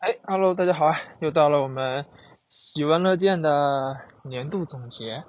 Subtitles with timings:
[0.00, 0.96] 哎，Hello，大家好啊！
[1.20, 2.06] 又到了我们
[2.48, 5.22] 喜闻乐见的年度总结。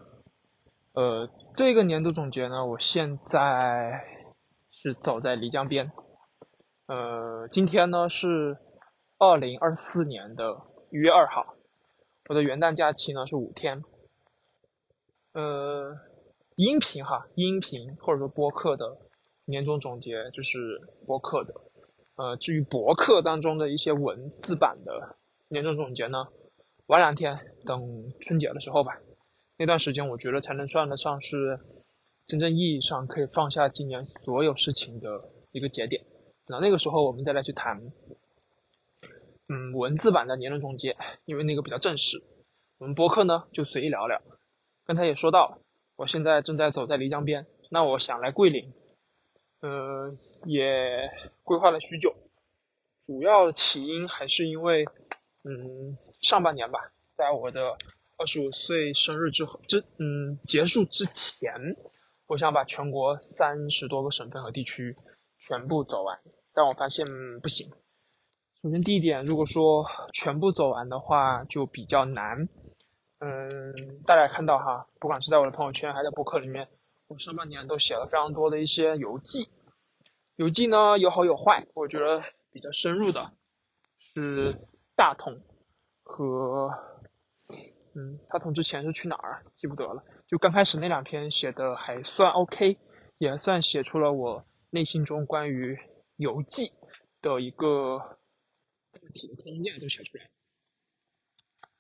[0.93, 4.01] 呃，这个年度总结呢，我现在
[4.71, 5.91] 是走在漓江边。
[6.85, 8.59] 呃，今天呢是
[9.17, 10.55] 二零二四年的
[10.89, 11.53] 一月二号，
[12.29, 13.83] 我的元旦假期呢是五天。
[15.33, 15.97] 呃，
[16.55, 18.97] 音频哈，音频或者说播客的
[19.43, 21.53] 年终总结就是播客的。
[22.15, 25.17] 呃，至于博客当中的一些文字版的
[25.49, 26.27] 年终总结呢，
[26.87, 28.97] 晚两天等春节的时候吧。
[29.57, 31.59] 那段时间我觉得才能算得上是
[32.27, 35.19] 真正意义上可以放下今年所有事情的
[35.51, 36.03] 一个节点。
[36.45, 37.79] 等到那个时候，我们再来去谈，
[39.47, 40.91] 嗯，文字版的年终总结，
[41.25, 42.19] 因为那个比较正式。
[42.79, 44.17] 我们博客呢就随意聊聊。
[44.85, 45.59] 刚才也说到，
[45.95, 48.71] 我现在正在走在漓江边，那我想来桂林。
[49.61, 51.09] 呃，也
[51.43, 52.13] 规划了许久，
[53.05, 54.85] 主要的起因还是因为，
[55.43, 56.79] 嗯，上半年吧，
[57.15, 57.77] 在我的
[58.17, 61.51] 二十五岁生日之后，之嗯结束之前，
[62.27, 64.95] 我想把全国三十多个省份和地区
[65.37, 66.19] 全部走完，
[66.53, 67.05] 但我发现
[67.41, 67.69] 不行。
[68.61, 72.47] 首先第一点，如果说全部走完的话，就比较难。
[73.19, 76.67] 嗯，大家看到哈，不管是在我的朋友圈，还在博客里面。
[77.07, 79.49] 我上半年都写了非常多的一些游记，
[80.41, 81.67] 游记呢有好有坏。
[81.75, 83.31] 我觉得比较深入的
[83.99, 84.57] 是
[84.95, 85.31] 大同
[86.01, 86.67] 和
[87.93, 90.03] 嗯，大同之前是去哪儿记不得了。
[90.27, 92.79] 就刚开始那两篇写的还算 OK，
[93.19, 95.77] 也算写出了我内心中关于
[96.15, 96.71] 游记
[97.21, 97.99] 的一个
[98.91, 100.23] 大体的框架都写出来。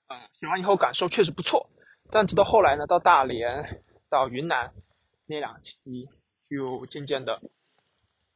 [0.09, 1.67] 嗯，写完以后感受确实不错，
[2.11, 4.71] 但直到后来呢，到大连，到云南。
[5.25, 5.79] 那两期
[6.47, 7.39] 就渐渐的，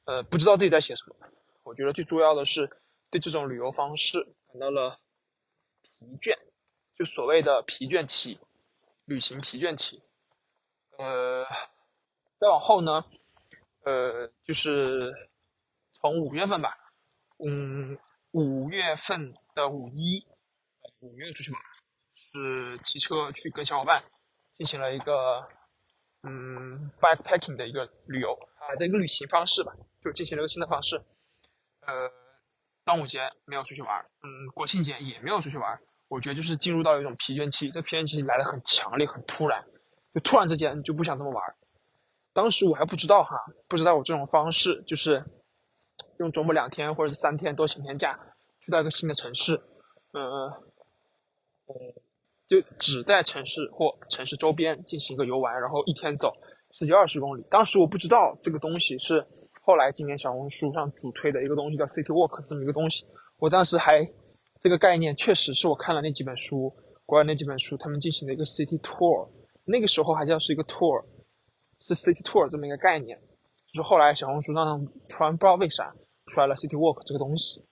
[0.05, 1.15] 呃，不知道自己在写什么。
[1.63, 2.69] 我觉得最重要的是
[3.09, 4.99] 对这种旅游方式感到了
[5.81, 6.37] 疲倦，
[6.95, 8.39] 就所谓的疲倦期，
[9.05, 10.01] 旅行疲倦期。
[10.97, 11.43] 呃，
[12.39, 13.03] 再往后呢，
[13.83, 15.11] 呃，就是
[15.93, 16.77] 从五月份吧，
[17.39, 17.97] 嗯，
[18.31, 20.25] 五月份的五一，
[20.99, 21.61] 五月出去玩，
[22.15, 24.03] 是骑车去跟小伙伴
[24.55, 25.47] 进行了一个。
[26.27, 29.71] 嗯，backpacking 的一个旅游啊的一个旅行方式吧，
[30.05, 30.95] 就进行了一个新的方式。
[31.81, 32.09] 呃，
[32.85, 35.77] 端午节没有出去玩，嗯，国庆节也没有出去玩。
[36.07, 39.65] 我觉得就是进入到一种疲倦期，这疲倦期来的很强烈、很突然，
[40.13, 41.43] 就突然之间就不想这么玩。
[42.31, 43.35] 当时我还不知道哈，
[43.67, 45.25] 不知道我这种方式就是
[46.19, 48.19] 用周末两天或者是三天多请天假，
[48.59, 49.59] 去到一个新的城市，
[50.13, 50.53] 嗯嗯。
[52.47, 56.31] 就只在城市或城市周边进行一个游玩，然后一天走
[56.71, 57.41] 十几二十公里。
[57.49, 59.25] 当时我不知道这个东西是
[59.65, 63.03] 后来今年小红书上主推的一个东西，叫 City Walk 这么一个东西。
[63.39, 64.07] 我当时还
[64.61, 66.71] 这个概念确实是我看了那几本书，
[67.03, 69.27] 国外那几本书，他们进行了一个 City Tour，
[69.63, 71.03] 那个时候还叫是一个 Tour，
[71.79, 73.19] 是 City Tour 这么一个概念。
[73.73, 75.91] 就是后来小红书上突然不知道为啥
[76.27, 77.65] 出来了 City Walk 这个东西，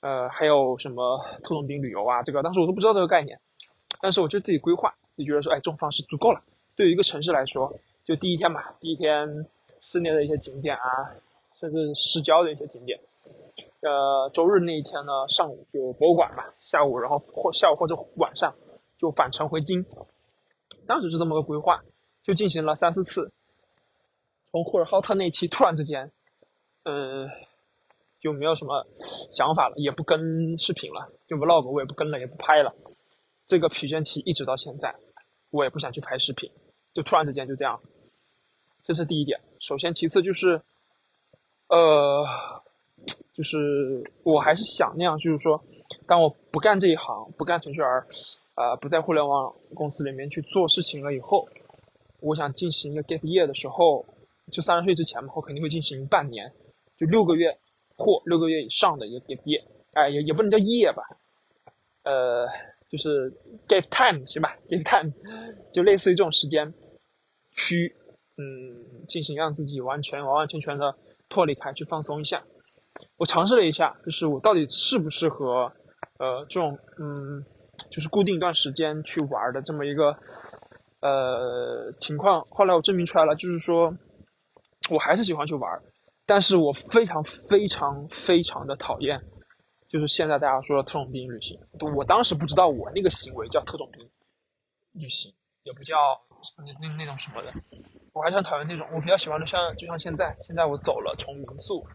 [0.00, 3.38] 呃，还有什么特种兵旅游啊，这个当时我都不知道这个概念。
[4.00, 6.42] 但是我就自己规划，就觉得说，哎，这种方式足够了。
[6.74, 7.70] 对于一个城市来说，
[8.02, 9.28] 就第一天嘛，第一天
[9.82, 11.12] 室内的一些景点啊，
[11.60, 12.98] 甚至市郊的一些景点。
[13.80, 18.54] 呃，周日那一天呢，上午就博物馆嘛，下午然后或下午或者晚上
[18.96, 19.84] 就返程回京。
[20.86, 21.82] 当时是这么个规划，
[22.22, 23.32] 就进行了三四次。
[24.52, 26.12] 从呼和浩特那期突然之间，
[26.84, 27.28] 呃，
[28.20, 28.84] 就没有什么
[29.32, 32.72] 想法了，也不跟视频了，就 vlog 我也不跟了，也不拍了。
[33.48, 34.94] 这个疲倦期一直到现在，
[35.50, 36.48] 我也不想去拍视频，
[36.94, 37.80] 就突然之间就这样。
[38.84, 39.40] 这是第一点。
[39.62, 40.60] 首先，其次就是，
[41.68, 42.26] 呃，
[43.32, 45.62] 就是我还是想那样，就是说，
[46.08, 47.88] 当我不干这一行，不干程序员，
[48.56, 51.48] 呃，不在互联网公司里面去做事情了以后，
[52.18, 54.04] 我想进行一个 gap year 的时候，
[54.50, 56.52] 就三十岁之前嘛，我肯定会进行半年，
[56.98, 57.56] 就六个月
[57.96, 61.04] 或六个月以上的一个 gap year，哎，也也不能叫业吧，
[62.02, 62.48] 呃。
[62.92, 63.32] 就是
[63.66, 65.10] give time 行吧，give time
[65.72, 66.70] 就类似于这种时间
[67.52, 67.90] 区，
[68.36, 68.76] 嗯，
[69.12, 70.96] 进行让自己完全完完全全的
[71.28, 72.42] 脱离开，去放松一下。
[73.18, 75.70] 我尝试了一下，就是我到底适不适合
[76.18, 77.44] 呃这种嗯，
[77.90, 80.16] 就是固定一段时间去玩的这么一个
[81.00, 82.40] 呃情况。
[82.48, 83.94] 后来我证明出来了，就是说
[84.88, 85.70] 我还是喜欢去玩，
[86.24, 89.20] 但是我非常非常非常的讨厌。
[89.88, 91.58] 就是现在大家说的特种兵旅行，
[91.96, 94.08] 我当时不知道我那个行为叫特种兵
[94.92, 95.30] 旅行，
[95.64, 95.96] 也不叫
[96.56, 97.52] 那那那种什么的。
[98.12, 101.86] 我还想讨厌那种，我比较喜欢的像就像现在，现在我走了从民宿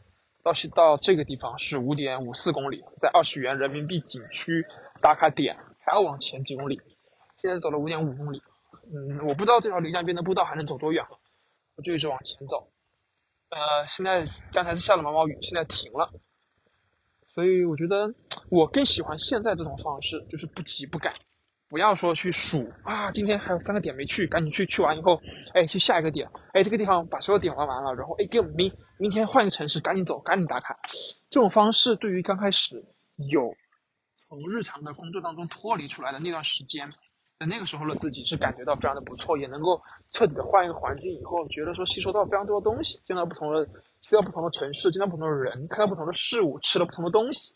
[0.43, 4.65] 到到这个地方是五点五四公里，在二十元人民币景区
[4.99, 5.55] 打卡点
[5.85, 6.81] 还要往前几公里，
[7.37, 8.41] 现在走了五点五公里。
[8.91, 11.19] 嗯，我不知道这条漓江边的步道还能走多远了，
[11.75, 12.67] 我就一直往前走。
[13.49, 16.09] 呃，现在刚才是下了毛毛雨，现在停了，
[17.27, 18.13] 所以我觉得
[18.49, 21.13] 我更喜欢现在这种方式，就是不急不赶，
[21.69, 25.19] 不要说去数啊，今天还有三个点没去，赶紧去，去完以后，
[25.53, 30.75] 哎，去下一个点，哎，这个地方把所有点玩完了，然后哎，给我们明明天换一个城市，赶紧走，赶紧打卡。
[31.29, 32.75] 这种方式对于刚开始
[33.31, 33.53] 有
[34.27, 36.89] 从日常的工作当中脱离出来的那段时间。
[37.39, 39.79] 在那个时候的自己是感觉到非常的不错，也能够
[40.09, 43.63] 彻底的换一个环境以后，觉得说吸收到非常多的东西，见到不同的，
[44.01, 47.53] 去到不同的城市，见到不同的人，看到不同的事物，吃了不同的东西，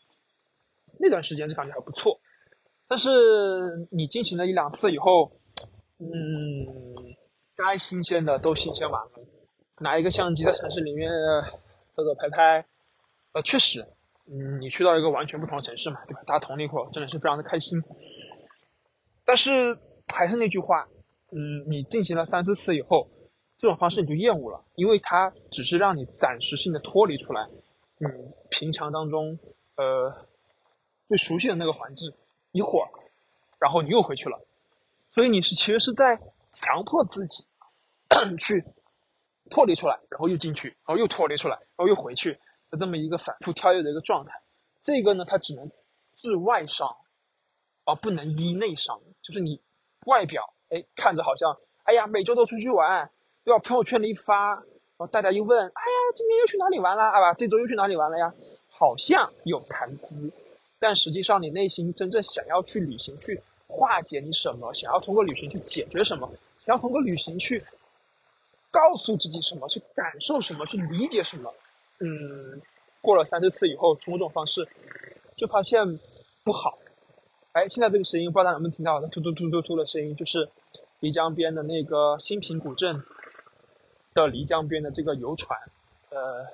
[1.00, 2.20] 那段时间就感觉还不错。
[2.92, 5.32] 但是你进行了一两次以后，
[5.98, 6.10] 嗯，
[7.56, 9.12] 该新鲜的都新鲜完了，
[9.80, 11.10] 拿一个相机在城市里面
[11.96, 12.66] 走走拍拍，
[13.32, 13.80] 呃，确实，
[14.28, 16.22] 嗯，你去到一个完全不同的城市嘛，对吧？
[16.28, 17.82] 大家同龄会真的是非常的开心。
[19.24, 19.78] 但是
[20.14, 20.86] 还是那句话，
[21.32, 23.08] 嗯，你进行了三四次以后，
[23.58, 27.48] 这种方式你就厌恶了，因为它只是让你暂时性的脱离出来，
[28.02, 29.40] 嗯，平常当中，
[29.78, 30.14] 呃，
[31.08, 32.12] 最熟悉的那个环境，
[32.52, 32.90] 一会儿，
[33.60, 34.40] 然后你又回去了，
[35.10, 36.18] 所以你是其实是在
[36.52, 37.46] 强迫自己
[38.38, 38.64] 去
[39.50, 42.40] 脱离出来，然后又进去，然后又脱离出来，然后又回去
[42.70, 44.42] 的这么一个反复跳跃的一个状态。
[44.82, 45.70] 这个呢，它只能
[46.16, 46.96] 治外伤。
[47.84, 49.60] 而不能医内伤，就是你
[50.06, 53.10] 外表哎看着好像哎呀每周都出去玩，
[53.44, 53.58] 对吧？
[53.58, 54.64] 朋友圈里一发，然
[55.00, 57.20] 后大家一问，哎呀今天又去哪里玩了啊？
[57.20, 58.32] 吧，这周又去哪里玩了呀？
[58.70, 60.32] 好像有谈资，
[60.82, 64.74] 但实际上你内心真正想要去旅行去化解你什么？
[64.74, 66.28] 想要通过旅行去解决什么？
[66.60, 67.56] 想要通过旅行去
[68.72, 69.70] 告诉自己什么？
[69.70, 70.66] 去感受什么？
[70.66, 71.54] 去理解什么？
[72.00, 72.60] 嗯，
[73.00, 74.68] 过了三四次以后，通过这种方式，
[75.38, 76.00] 就发现
[76.44, 76.80] 不好。
[77.52, 79.00] 哎，现在这个声音不知道大家能不能听到？
[79.10, 80.50] 突突突突突的声音，就是
[81.00, 83.04] 漓江边的那个新平古镇
[84.16, 85.60] 的漓江边的这个游船。
[86.10, 86.48] 呃，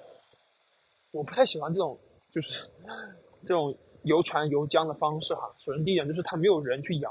[1.12, 1.98] 我不太喜欢这种，
[2.34, 2.66] 就是
[3.46, 3.74] 这种
[4.08, 5.54] 游船游江的方式哈。
[5.60, 7.10] 首先第一点就是它没有人去摇，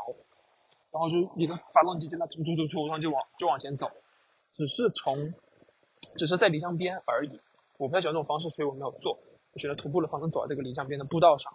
[0.91, 3.89] 然后就一个发动机在那突突突突，然后就往就往前走，
[4.57, 5.17] 只是从
[6.17, 7.31] 只是在漓江边而已。
[7.79, 9.17] 我不太喜欢这种方式，所以我没有做，
[9.53, 11.53] 我选择徒步的方式走在这个漓江边的步道上。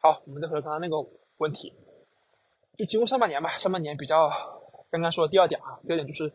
[0.00, 0.96] 好，我们再回刚刚那个。
[1.38, 1.72] 问题，
[2.76, 3.48] 就经过上半年吧。
[3.58, 4.28] 上半年比较
[4.90, 6.28] 刚刚说的第二点啊，第二点就是，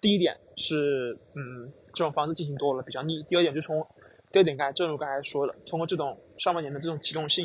[0.00, 3.20] 第一点是嗯，这种方式进行多了比较腻。
[3.24, 3.84] 第二点就从
[4.30, 6.08] 第二点刚才正如刚才说的，通过这种
[6.38, 7.44] 上半年的这种启动性，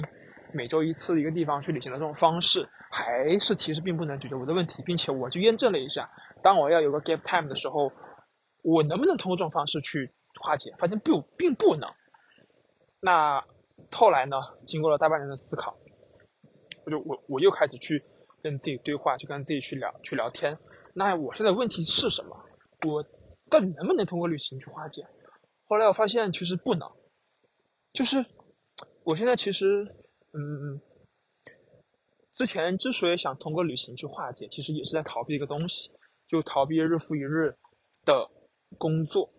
[0.54, 6.10] 每周一次一个地方去旅行的这种方式，还是其实并不能解决我的问题，并且我去验证了一下，
[6.42, 7.92] 当我要有个 gap time 的时候，
[8.63, 10.12] 我能不能通过这种方式去
[10.42, 10.72] 化解？
[10.78, 11.90] 发现不，并不能。
[13.01, 13.44] 那
[13.92, 14.36] 后来呢？
[14.68, 15.78] 经过了大半年的思考。
[16.86, 18.04] 我就我我又开始去
[18.42, 20.57] 跟自己对话，去跟自己去聊去聊天。
[20.96, 22.36] 那我现在问题是什么？
[22.88, 23.04] 我
[23.50, 25.06] 到底能不能通过旅行去化解？
[25.68, 26.90] 后来我发现其实不能。
[27.94, 28.25] 就是
[29.04, 29.88] 我现在其实
[30.34, 30.81] 嗯，
[32.34, 35.92] 之前之所以想通过旅行去化解，其实也是在逃避一个东西，
[36.28, 37.56] 就逃避日复一日
[38.06, 38.30] 的
[38.78, 39.30] 工作，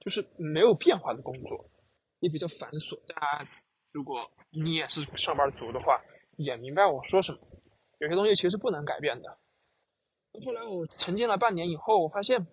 [0.00, 1.64] 就是没有变化的工作，
[2.20, 2.98] 也比较繁琐。
[3.06, 3.50] 大家
[3.92, 4.20] 如果
[4.50, 6.00] 你也是上班族的话。
[6.36, 7.38] 也明白我说什么，
[8.00, 9.38] 有些东西其实是不能改变的。
[10.44, 12.44] 后来我沉浸了半年以后，我发现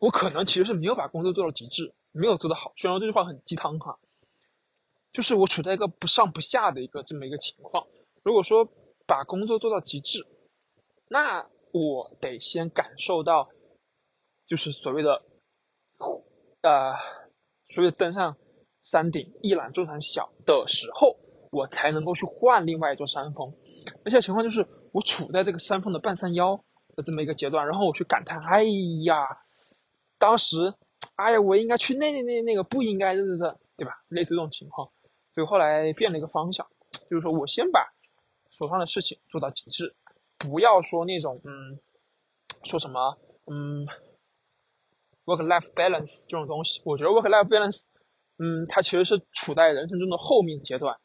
[0.00, 2.72] 我可能其实是没有把工作做到极致，没有做得好。
[2.76, 3.96] 虽然这句话很鸡汤哈，
[5.16, 7.86] 就是我处在一个不上不下的一个这么一个情况。
[8.22, 8.68] 如果说
[9.06, 10.26] 把工作做到极致，
[11.08, 11.42] 那
[11.72, 13.48] 我得先感受到，
[14.46, 15.18] 就是所谓的，
[16.60, 16.92] 呃，
[17.66, 18.36] 所谓登上
[18.82, 21.16] 山顶一览众山小的时候。
[21.52, 23.50] 我才能够去换另外一座山峰，
[24.04, 26.62] 而且情况就是我处在这个山峰的半山腰
[26.94, 28.64] 的这么一个阶段，然后我去感叹，哎
[29.06, 29.24] 呀，
[30.18, 30.74] 当时，
[31.14, 33.92] 哎呀，我应该去那那那那个不应该，这这这，对吧？
[34.08, 34.90] 类似这种情况，
[35.36, 36.66] 所以后来变了一个方向，
[37.10, 37.92] 就是说我先把
[38.48, 39.94] 手上的事情做到极致，
[40.38, 41.78] 不要说那种嗯，
[42.64, 43.86] 说什么嗯
[45.26, 47.82] ，work life balance 这种东西，我觉得 work life balance，
[48.38, 50.96] 嗯，它其实是处在人生中的后面阶段。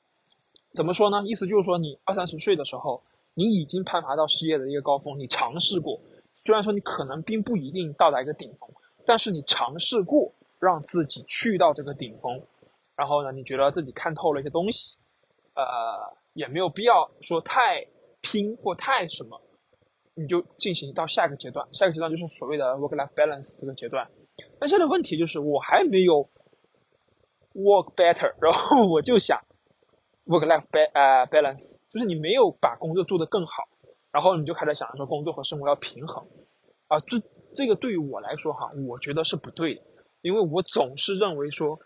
[0.73, 1.21] 怎么说呢？
[1.25, 5.99] 意思就是说，你二三十岁的时候，你已经攀爬到事业的一个高峰，你尝试过，
[6.45, 8.69] 虽然说你可能并不一定到达一个顶峰，
[9.05, 12.41] 但是你尝试过让自己去到这个顶峰，
[13.01, 14.95] 然后呢，你觉得自己看透了一些东西，
[15.55, 15.65] 呃，
[16.33, 17.83] 也没有必要说太
[18.21, 19.41] 拼或太什么，
[20.13, 24.07] 你就进行到下一个阶段，下一个阶段就是所谓的 work-life balance 这个阶段。
[24.59, 26.29] 但现在问题就是，我还没有
[27.55, 29.39] work better，然后我就想
[30.27, 33.63] work life ba 呃 balance，就是你没有把工作做得更好，
[34.11, 36.23] 然后你就开始想着说工作和生活要平衡，
[36.87, 37.19] 啊，这
[37.55, 39.81] 这个对于我来说哈，我觉得是不对的，
[40.21, 41.79] 因为我总是认为说，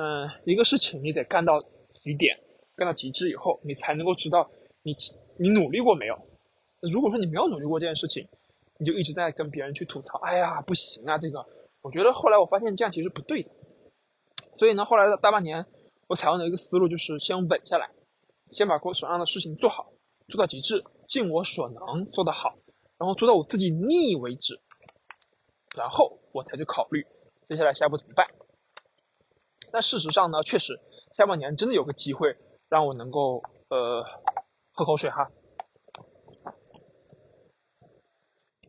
[0.00, 2.38] 嗯，一个事情你得干到极点，
[2.76, 4.48] 干到极致以后，你才能够知道
[4.84, 4.94] 你
[5.36, 6.16] 你努力过没有。
[6.92, 8.24] 如果说你没有努力过这件事情，
[8.78, 11.44] 你就一直在跟别人去吐槽，哎呀，不行啊，这个，
[11.82, 13.50] 我觉得后来我发现这样其实不对的。
[14.56, 15.66] 所以呢，后来的大半年，
[16.06, 17.90] 我采用的一个思路就是先稳下来，
[18.52, 19.92] 先把我手上的事情做好，
[20.28, 22.54] 做到极致，尽我所能做得好，
[22.98, 24.56] 然后做到我自己腻为止，
[25.76, 27.04] 然后我才去考虑
[27.48, 28.24] 接下来下一步怎么办。
[29.72, 30.80] 但事实上呢，确实
[31.16, 32.36] 下半年真的有个机会
[32.68, 34.02] 让我能够呃
[34.72, 35.28] 喝口水哈。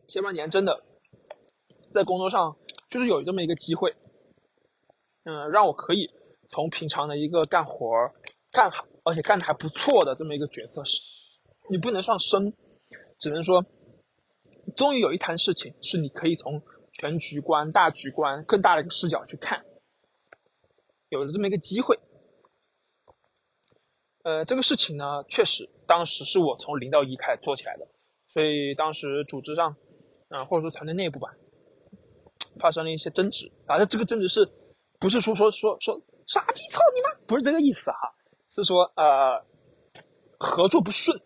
[0.08, 0.82] 下半年真的
[1.92, 2.56] 在工作上
[2.88, 3.94] 就是有这么一个机会。
[5.24, 6.08] 嗯，让我可以
[6.48, 8.14] 从平常的一个干活儿
[8.50, 10.82] 干好，而且干的还不错的这么一个角色，
[11.68, 12.54] 你不能上升，
[13.18, 13.62] 只能说，
[14.74, 16.62] 终于有一摊事情是你可以从
[16.94, 19.62] 全局观、大局观更大的一个视角去看，
[21.10, 21.98] 有了这么一个机会。
[24.24, 27.86] 呃，这个事情呢，确实当时是我从零到一开始做起来的，
[28.32, 29.76] 所以当时组织上，
[30.28, 31.28] 啊，或者说团队内部吧，
[32.58, 34.50] 发生了一些争执，啊，这个争执是。
[35.00, 37.96] 不是说说说说傻逼操你妈，不是这个意思哈，
[38.50, 39.42] 是说呃
[40.38, 41.18] 合作不顺，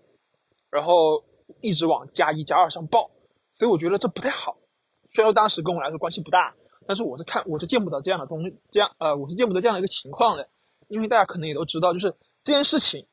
[0.70, 1.24] 然后
[1.60, 3.10] 一直往加一加二上报，
[3.58, 4.56] 所以我觉得这不太好。
[5.12, 6.54] 虽然说当时跟我来说关系不大，
[6.86, 10.48] 但是我是看我是见不得这样的东西，这样呃我是见不得这样的一个情况的，
[10.88, 13.06] 因为大家可能也都知道，就是这件事情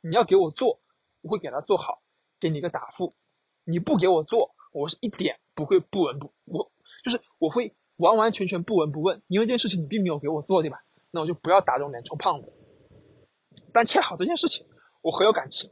[0.00, 0.80] 你要给我做，
[1.22, 2.02] 我会给他做好，
[2.38, 3.14] 给你一个答复；
[3.64, 6.70] 你不给我做，我是一点不会不闻不我
[7.04, 7.74] 就是我会。
[7.98, 10.80] 完完全全不闻不问，因为这件事情你并没有给我做，对吧？
[11.10, 12.52] 那我就不要打这种脸充胖子。
[13.72, 14.64] 但恰好这件事情
[15.02, 15.68] 我很有感情，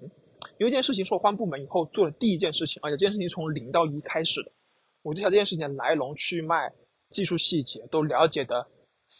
[0.58, 4.50] 因为这件事情是我换部门以后做的第一件事情，而且这件事情从零到一开始的，
[5.02, 6.72] 我就想这件事情的来龙去脉、
[7.10, 8.66] 技术细节都了解的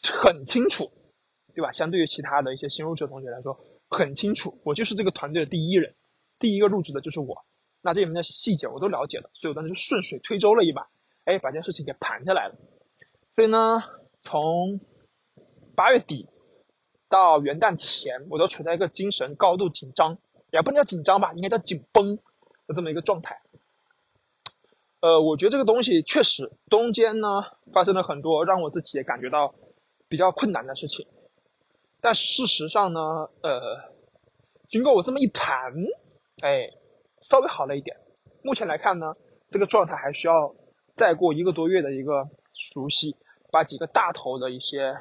[0.02, 0.90] 很清楚，
[1.54, 1.72] 对吧？
[1.72, 5.94] 相对于其他的一些新入职同学来说，很清楚，我就是这个团队的第一人，
[6.38, 7.36] 第一个入职的就是我。
[7.82, 10.88] 那这里面的细节我都了解了，所以我当时就顺水推舟了一把，
[11.24, 12.56] 哎，把这件事情给盘下来了。
[13.34, 13.82] 所以呢，
[14.22, 14.80] 从
[15.76, 16.28] 八月底
[17.08, 20.18] 到元旦前，我都处在一个精神高度紧张，
[20.50, 22.16] 也不能叫紧张吧，应该叫紧绷
[22.66, 23.40] 的这么一个状态。
[25.00, 29.54] 呃，我觉得这个东西确实中间呢发生了很多让我自己也感觉到
[30.08, 31.06] 比较困难的事情，
[32.00, 33.00] 但事实上呢，
[33.42, 33.60] 呃，
[34.68, 35.72] 经过我这么一盘，
[36.42, 36.68] 哎，
[37.22, 37.96] 稍微好了一点。
[38.42, 39.12] 目前来看呢，
[39.50, 40.54] 这个状态还需要
[40.94, 42.20] 再过一个多月的一个
[42.52, 43.16] 熟悉。
[43.48, 44.94] 把几个大头的一些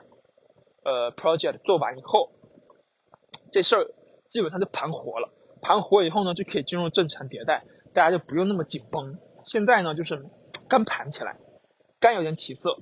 [0.83, 2.29] 呃 project 做完以后，
[3.51, 3.83] 这事儿
[4.29, 5.27] 基本上就盘活了。
[5.61, 9.17] 盘活以后呢，就可以进入正常迭代，大家就不用那么紧绷。
[9.45, 10.25] 现在呢，就是
[10.67, 11.37] 刚盘起来，
[11.99, 12.75] 刚有点起色，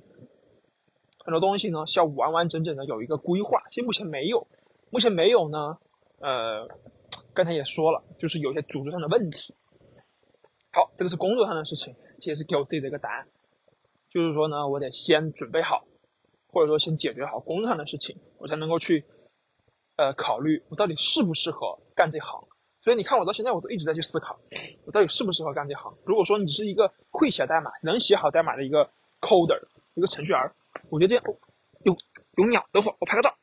[1.24, 3.58] 很多东西呢需要完完整整的有一个规划。
[3.70, 4.46] 现目前没有，
[4.90, 5.78] 目前没有呢。
[6.20, 6.66] 呃，
[7.34, 9.54] 刚才也说了，就是有些组织上的问题。
[10.72, 13.28] 好，这个是工作上的事情，这也是给我自己的一个答案。
[14.08, 15.84] 就是说呢，我得先准备好，
[16.48, 19.04] 或者说先解决好工作上的事情，我才能够去，
[19.96, 22.48] 呃，考虑我到底适不适合干这行。
[22.84, 24.38] 所以你看，我到现在我都一直在去思考，
[24.84, 25.90] 我到底适不适合干这行。
[26.04, 28.84] 如果说你是一个会写代码、能写好代码的一个
[29.22, 29.58] coder，
[29.94, 30.38] 一个程序员，
[30.90, 31.34] 我觉得这样哦，
[31.82, 31.96] 有
[32.36, 33.34] 有鸟，等会儿我拍个照。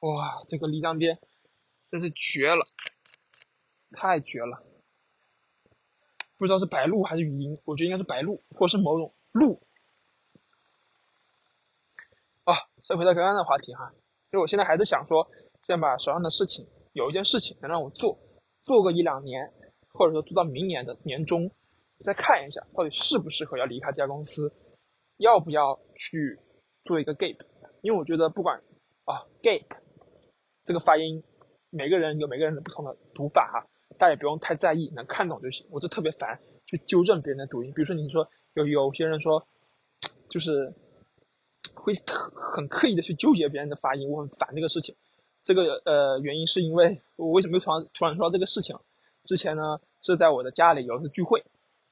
[0.00, 1.20] 哇，这个漓江边
[1.92, 2.66] 真是绝了，
[3.92, 4.60] 太绝了。
[6.36, 9.60] 不知道是白鹭还是语音，我觉得应该是白鹭，或者是某种鹭。
[12.42, 13.92] 啊，再回到刚刚的话题哈，
[14.30, 15.26] 所以我现在还是想说，
[15.66, 18.18] 先把手上的事情，有一件事情能让我做，
[18.62, 19.50] 做个一两年，
[19.92, 21.50] 或者说做到明年的年终，
[22.04, 24.52] 再看一下到底适不适合要离开这家公司，
[25.16, 26.38] 要不要去
[26.84, 27.36] 做一个 gap，
[27.82, 28.56] 因为我觉得不管
[29.04, 29.66] 啊 gap
[30.64, 31.22] 这个发音，
[31.70, 33.66] 每个人有每个人的不同的读法哈。
[33.98, 35.66] 大家也不用太在意，能看懂就行。
[35.68, 39.42] 我就特别烦去纠正别人的读音，比如说你说有有些人说，
[40.30, 40.72] 就是
[41.92, 42.02] 会
[42.54, 44.94] 很刻意的去纠结别人的发音，我很烦这个事情。
[45.44, 48.76] 这个呃原因是因为我为什么突然突然说到这个事情？
[49.24, 49.62] 之前呢
[50.02, 51.42] 是在我的家里有一次聚会，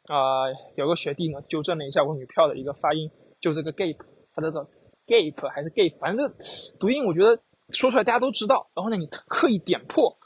[0.04, 3.98] 啊有个学弟呢纠正了一下我女票的一个发音，就这个 gap，
[4.34, 4.64] 他叫做
[5.06, 6.32] gap 还是 gap，反正
[6.78, 7.40] 读音我觉得
[7.70, 10.16] 说出来大家都知道，然后呢你刻意点破，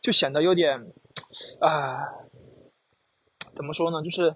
[0.00, 0.92] 就显得有点。
[1.60, 1.96] 啊，
[3.56, 4.02] 怎么说呢？
[4.02, 4.34] 就是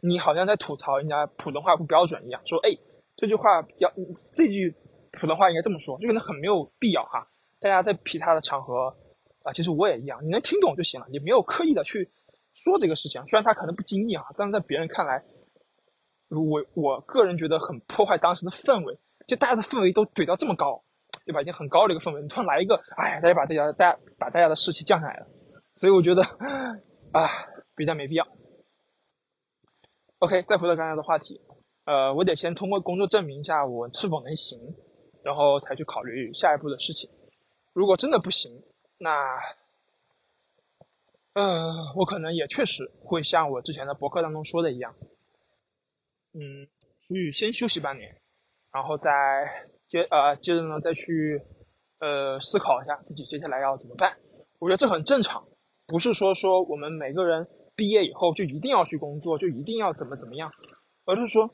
[0.00, 2.70] 你好像在吐槽人家普通话不标准一样，说哎
[3.16, 3.90] 这句话比较
[4.34, 4.74] 这句
[5.12, 7.26] 普通话应该这么说，就可能很没有必要哈。
[7.58, 8.94] 大家在其他的场合
[9.42, 12.10] 啊，其实我也一样，你能听懂就行了，你没有刻意的去
[12.52, 13.24] 说这个事情。
[13.26, 15.24] 虽然他可能不经意哈，但是在别人看来，
[16.28, 18.94] 我我个人觉得很破坏当时的氛围，
[19.26, 20.82] 就大家的氛围都怼到这么高，
[21.24, 21.40] 对吧？
[21.40, 25.26] 已经很高的一个氛围，你突然来一个，哎呀，大家把大家大家把大家的士气降下来了，
[25.80, 26.22] 所以我觉得
[27.12, 27.30] 啊，
[27.74, 28.26] 比较没必要。
[30.18, 31.40] OK，再回到刚才的话题，
[31.86, 34.58] 呃，我得先通过工作证明一下我是否能行，
[35.22, 37.08] 然后才去考虑下一步的事情。
[37.72, 38.52] 如果真的不行，
[38.98, 39.38] 那，
[41.34, 44.94] 呃，我可能也确实会像我之前的博客当中说的一样，
[46.34, 46.68] 嗯，
[47.06, 48.20] 去先休息半年，
[48.72, 49.10] 然后再
[49.88, 51.40] 接呃接着呢再去
[52.00, 54.16] 呃思考一下自己接下来要怎么办。
[54.58, 55.46] 我觉得这很正常，
[55.86, 57.48] 不是说说我们每个人。
[57.76, 60.50] 毕业以后就一定要去工作，就一定要怎么怎么样，
[61.04, 61.50] 而是说，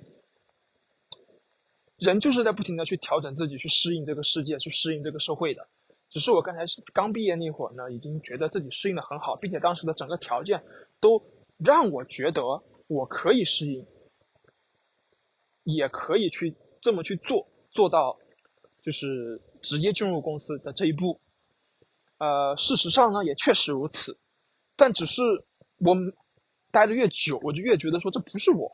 [2.03, 5.67] 人就是在不停的去调整自己，去适应这个世界，去适应这个社会的。
[6.11, 10.63] 只是我刚才刚毕业那会儿呢，已经觉得自己适应的很好，并且当时的整个条件
[11.01, 11.23] 都
[11.59, 12.43] 让我觉得
[12.87, 13.87] 我可以适应，
[15.65, 18.19] 也可以去这么去做，做到
[18.83, 21.19] 就是直接进入公司的这一步。
[22.19, 24.17] 呃，事实上呢，也确实如此，
[24.77, 25.23] 但只是。
[25.85, 25.97] 我
[26.71, 28.71] 待的越久，我就越觉得说这不是我，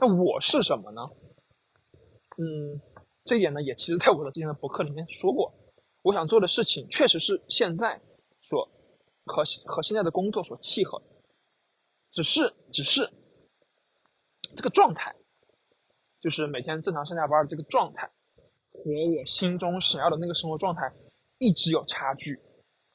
[0.00, 1.08] 那我是什么呢？
[2.38, 2.80] 嗯，
[3.24, 5.52] 这一点呢，也其实在我的之前的博客里面说过。
[6.02, 8.00] 我想做的事情确实是现在
[8.40, 8.64] 所
[9.24, 11.02] 和和现在的工作所契合，
[12.10, 13.10] 只是只是
[14.56, 15.14] 这个状态，
[16.20, 18.10] 就是每天正常上下班的这个状态，
[18.72, 20.90] 和我心中想要的那个生活状态
[21.38, 22.40] 一直有差距，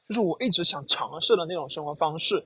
[0.08, 2.44] 就是我一直想尝试的那种生活方式。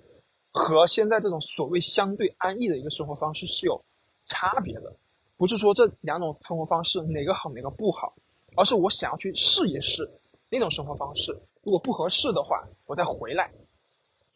[0.50, 3.80] 和现在这种所谓相对安逸的一个生活方式是有
[4.26, 4.96] 差别的，
[5.38, 8.12] 不是说这两种生活方式哪个好哪个不好，
[8.56, 10.06] 而是我想要去试一试
[10.50, 13.50] 那种生活方式，如果不合适的话，我再回来，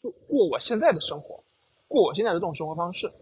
[0.02, 1.42] 就过我现在的生活，
[1.88, 3.12] 过我现在的这种生活方式。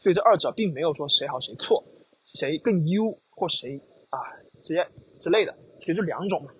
[0.00, 1.84] 所以这二者并没有说谁好谁错，
[2.24, 4.18] 谁更优或谁啊
[4.62, 4.88] 这些
[5.20, 6.50] 之类的，其实就两种嘛。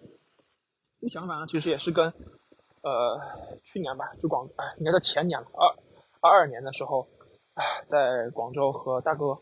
[1.00, 2.12] 这想法呢，其实也是跟。
[2.80, 3.20] 呃，
[3.64, 5.68] 去年吧，就广，哎，应该在前年了，二
[6.20, 7.06] 二二年的时候，
[7.54, 9.36] 哎，在广州和大哥，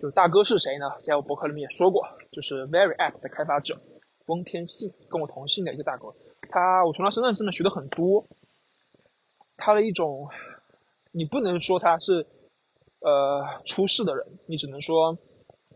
[0.00, 0.86] 就大哥是谁呢？
[1.04, 3.78] 在我博客里面也说过，就是 Very App 的开发者
[4.26, 6.14] 翁天信，跟我同姓的一个大哥。
[6.50, 8.24] 他，我从他身上真的学的很多。
[9.56, 10.28] 他的一种，
[11.12, 12.26] 你不能说他是
[13.00, 15.18] 呃出世的人，你只能说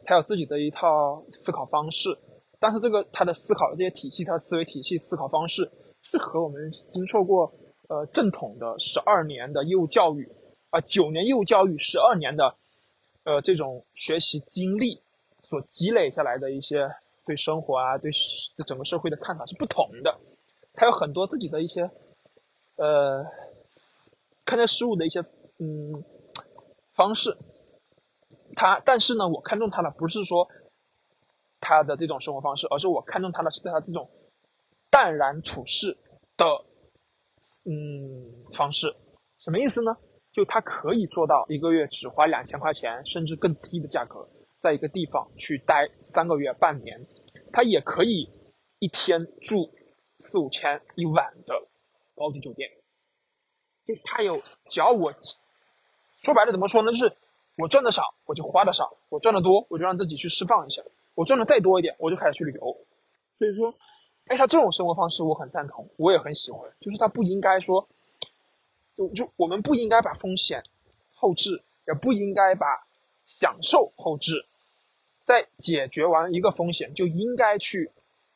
[0.04, 2.16] 他有自己的一套思考方式。
[2.61, 5.70] 但是这个他的思考的这些体系，他的思维体系、思考方式。
[6.04, 7.46] 是和我们经受过
[7.88, 10.28] 呃正统的十二年的义务教育，
[10.70, 12.56] 啊九年义务教育，十二年的
[13.24, 15.02] 呃这种学习经历
[15.42, 16.88] 所积累下来的一些
[17.24, 18.11] 对生活啊对
[18.66, 20.18] 整个社会的看法是不同的，
[20.74, 21.90] 他有很多自己的一些
[22.76, 23.24] 呃
[24.44, 25.20] 看待事物的一些
[25.58, 26.04] 嗯
[26.92, 27.37] 方式，
[28.56, 30.48] 他但是呢我看中他的不是说
[31.61, 34.11] 他的这种生活方式，而是我看中他的是他这种。
[34.90, 35.96] 淡然处事
[36.37, 36.44] 的，
[37.64, 38.94] 嗯，方式，
[39.38, 39.96] 什么意思呢？
[40.33, 44.27] 就他可以做到一个月只花两千块钱，甚至更低的价格，
[44.61, 47.07] 在一个地方去待三个月、半年。
[47.53, 48.31] 他也可以
[48.79, 49.71] 一天住
[50.18, 51.68] 四五千一晚的
[52.14, 52.71] 高级酒店。
[53.87, 55.12] 就他有，只要我
[56.23, 56.90] 说白了怎么说呢？
[56.92, 57.14] 就是
[57.59, 60.83] 我赚的少，我就花的少；我赚的多，我就让自己去释放一下；
[61.14, 62.61] 我赚的再多一点，我就开始去旅游。
[63.38, 63.75] 所以说。
[64.29, 66.61] 哎，他这种生活方式我很赞同，我也很喜欢。
[66.81, 67.87] 就是他不应该说，
[68.96, 70.62] 就就我们不应该把风险
[71.14, 72.66] 后置，也不应该把
[73.26, 74.44] 享受后置。
[75.24, 77.90] 在解决完一个风险，就应该去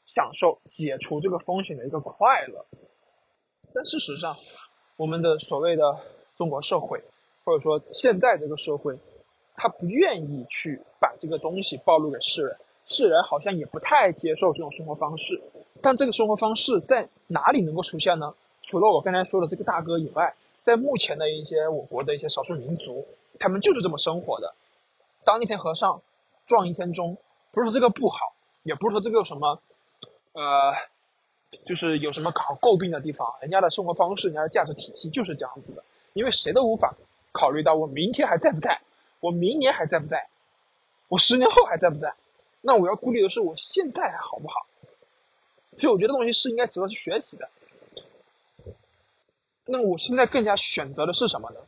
[0.06, 2.64] 享受解除这个风险的一个快乐。
[3.74, 4.36] 但事实上，
[4.96, 5.82] 我们的所谓的
[6.36, 7.02] 中国社会，
[7.44, 8.96] 或者说现在这个社会，
[9.56, 15.38] 他不愿意去把这个东西暴露给世人，世人好像也不太接受这种生活方式。
[15.82, 18.32] 但这个生活方式在哪里能够出现呢？
[18.62, 20.34] 除了我刚才说的这个大哥以外，
[20.66, 23.06] 在目前的一些我国的一些少数民族，
[23.38, 24.52] 他们就是这么生活的。
[25.24, 26.02] 当一天和尚
[26.44, 27.16] 撞一天钟，
[27.52, 29.60] 不是说这个不好，也不是说这个有什么，
[30.32, 30.74] 呃，
[31.64, 33.32] 就是有什么好诟病的地方。
[33.40, 35.84] 人家的生活方式，人家的价值体系就是这样子的。
[36.14, 36.92] 因为谁都无法
[37.30, 38.80] 考虑到我明天还在不在，
[39.20, 40.26] 我明年还在不在，
[41.06, 42.12] 我十年后还在不在。
[42.60, 44.66] 那我要顾虑的是我现在还好不好。
[45.78, 47.48] 所以我觉得东西是应该值得去学习的。
[49.66, 51.60] 那我现在更加选择的是什么呢？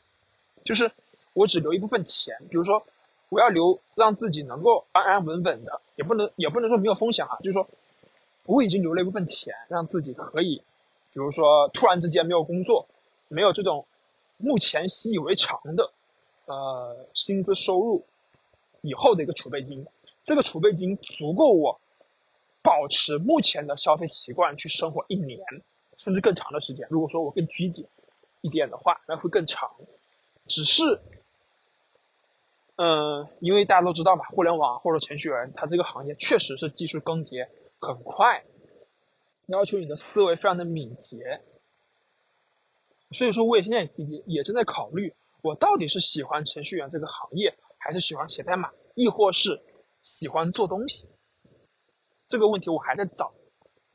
[0.64, 0.90] 就是
[1.32, 2.82] 我只留一部分钱，比如说
[3.28, 7.68] 我要留让自己能够安安稳稳的，也不能也不能说没有风险啊，就是说
[8.44, 10.56] 我已经留了一部分钱，让自己可以，
[11.12, 12.86] 比如说突然之间没有工作，
[13.28, 13.84] 没有这种
[14.36, 15.90] 目前习以为常的
[16.46, 18.04] 呃薪资收入
[18.82, 19.84] 以后的一个储备金，
[20.24, 21.80] 这个储备金足够我
[22.62, 25.40] 保持目前的消费习惯去生活一年
[25.98, 26.88] 甚至更长的时间。
[26.90, 27.86] 如果说我更拘谨
[28.40, 29.70] 一点的话，那会更长。
[30.46, 30.98] 只是。
[32.80, 37.44] 嗯，因为大家都知道嘛，互联网或者程序员，他这个行业确实是技术更迭
[37.80, 38.44] 很快，
[39.46, 41.42] 要求你的思维非常的敏捷。
[43.10, 49.60] 所以说，我也现在也也正在考虑，我到底是喜欢程序员这个行业，还是喜欢写代码，亦或是
[50.04, 51.08] 喜欢做东西？
[52.28, 53.34] 这个问题我还在找。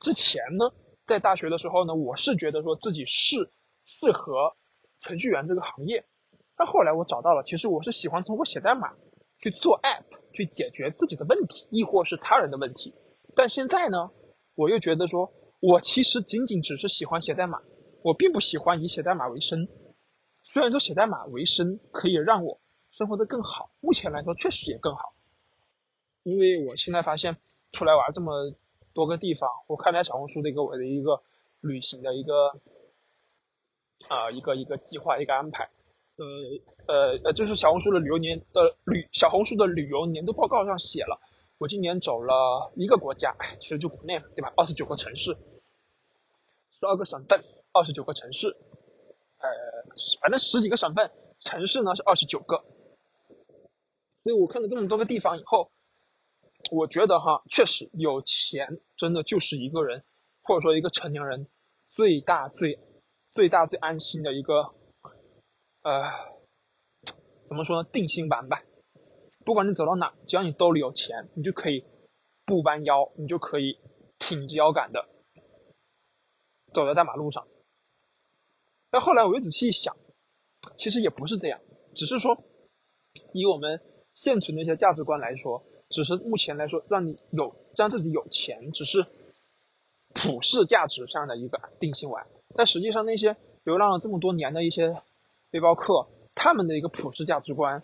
[0.02, 0.70] 之前呢，
[1.06, 3.52] 在大学的时候呢，我是觉得说自己是
[3.86, 4.56] 适合
[5.02, 6.06] 程序员这个行业。
[6.56, 8.94] 但后来我找到了，其实我是喜欢通过写代码
[9.42, 12.94] 去做 app，去解决自己的问题，亦或是他人的问题。
[13.36, 14.10] 但现在呢，
[14.56, 17.60] 我又觉得说，我其实仅仅只是喜欢写代码，
[18.04, 19.68] 我并不喜欢以写代码为生。
[20.44, 22.62] 虽然说写代码为生可以让我
[22.92, 25.14] 生活的更好，目前来说确实也更好。
[26.22, 27.36] 因为我现在发现
[27.72, 28.54] 出来玩这么
[28.94, 31.22] 多个地方，我看来小红书的一个我的一个
[31.62, 32.52] 旅行的一个
[34.08, 35.70] 啊一个一个计划一个安排。
[36.16, 36.26] 呃
[36.88, 41.20] 呃呃，就是小红书的旅游年的旅小红书的旅游年度报告上写了，
[41.58, 44.54] 我今年走了一个国家，其实就国内对吧？
[44.56, 45.36] 二十九个城市，
[46.80, 48.48] 十二个省份，二十九个城市，
[49.40, 49.50] 呃，
[50.22, 52.64] 反正十几个省份，城市呢是二十九个。
[54.22, 55.72] 所以我看了这么多个地方以后，
[56.74, 60.04] 我觉得哈，确实有钱真的就是一个人，
[60.42, 61.48] 或者说一个成年人
[61.92, 62.80] 最大最
[63.36, 64.72] 最大最安心的一个。
[65.84, 66.10] 呃，
[67.48, 67.90] 怎么说呢？
[67.92, 68.64] 定心丸吧。
[69.46, 71.86] 不管你走到哪，只要你兜里有钱，你就可以
[72.44, 73.78] 不弯腰，你就可以
[74.18, 75.08] 挺直腰杆的
[76.74, 77.48] 走在大马路上。
[78.90, 79.96] 但后来我又仔细一想，
[80.78, 81.60] 其实也不是这样，
[81.94, 82.36] 只是说
[83.34, 83.80] 以我们
[84.16, 89.06] 现存的一些价值观来说，只是目前来说让你有让自己有钱，只是
[90.14, 92.26] 普世价值上的一个定心丸。
[92.56, 94.96] 但实际上，那些流浪了这么多年的一些。
[95.54, 97.84] 背包客他们的一个普世价值观，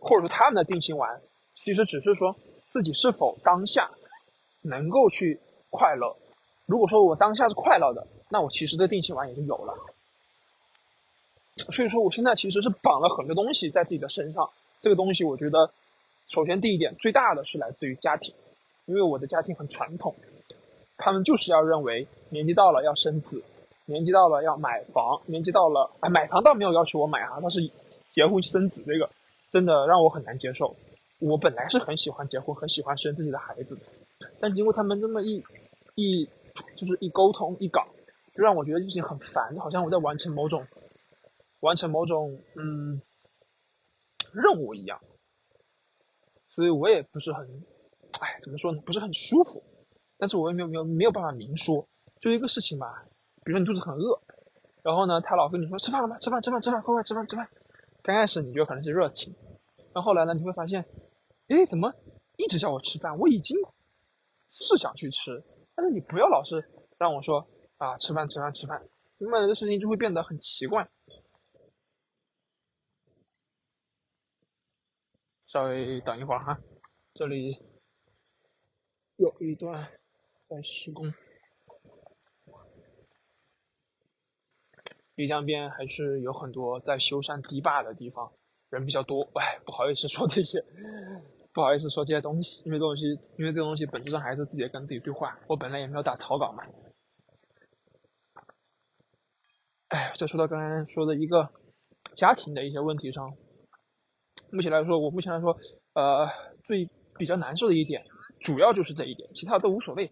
[0.00, 1.18] 或者说他们的定心丸，
[1.54, 2.36] 其实只是说
[2.70, 3.88] 自己是否当下
[4.60, 5.40] 能够去
[5.70, 6.14] 快乐。
[6.66, 9.74] 如果说我当下是快乐的，那我其实这定心丸也就有了。
[11.72, 14.50] 所以说，我现在其实是绑了很多东西在自己的身上。
[14.82, 15.72] 这个东西，我觉得
[16.28, 18.34] 首先第一点最大的是来自于家庭，
[18.86, 20.14] 因为我的家庭很传统，
[20.96, 23.42] 他们就是要认为年纪到了要生子。
[23.90, 27.58] 年纪到了要买房，年纪到了，哎，买房倒没有要求我买啊，但是
[28.10, 29.08] 结婚生子这个，
[29.50, 30.76] 真的让我很难接受。
[31.20, 33.80] 我本来是很喜欢结婚，很喜欢生自己的孩子的，
[34.38, 35.42] 但经过他们这么一，
[35.94, 36.28] 一，
[36.76, 37.88] 就是一沟通一搞，
[38.34, 40.62] 就让我觉得事情很烦，好像我在完成某种，
[41.60, 43.00] 完成某种嗯
[44.32, 45.00] 任务一样。
[46.58, 47.46] 所以我也不是很，
[48.18, 48.80] 哎，怎么说呢？
[48.84, 49.62] 不是很舒服，
[50.18, 51.86] 但是我也没有没有没有办法明说，
[52.20, 52.88] 就一个事情吧。
[53.44, 54.18] 比如说你肚子很饿，
[54.82, 56.18] 然后呢，他老跟你说吃饭了吗？
[56.18, 57.48] 吃饭，吃饭，吃饭，快快吃饭，吃饭。
[58.02, 59.32] 刚开始你觉得可能是热情，
[59.92, 60.84] 但后来呢，你会发现，
[61.46, 61.92] 哎，怎么
[62.38, 63.16] 一直叫我吃饭？
[63.16, 63.56] 我已经
[64.48, 65.40] 是想去吃，
[65.76, 66.68] 但是你不要老是
[66.98, 68.82] 让我说啊，吃饭，吃饭，吃饭，
[69.18, 70.88] 那么这事情就会变得很奇怪。
[75.48, 76.60] 稍微等一会儿哈，
[77.14, 77.58] 这里
[79.16, 79.82] 有一段
[80.46, 81.10] 在施工。
[85.14, 88.30] 丽江边还是有很多在修缮堤坝的地方，
[88.68, 89.22] 人比较多。
[89.40, 90.62] 哎，不好意思说这些，
[91.54, 93.06] 不好意思说这些东西，因为东西，
[93.38, 95.40] 因为这个东西本质上还是自己跟自己对话。
[95.48, 96.62] 我本来也没有打草稿嘛。
[99.88, 101.50] 哎，再说到刚才说的一个
[102.14, 103.32] 家庭的一些问题上，
[104.50, 105.56] 目前来说，我目前来说，
[105.94, 106.28] 呃，
[106.66, 108.04] 最比较难受的一点，
[108.40, 110.10] 主要就是这一点，其他都无所谓。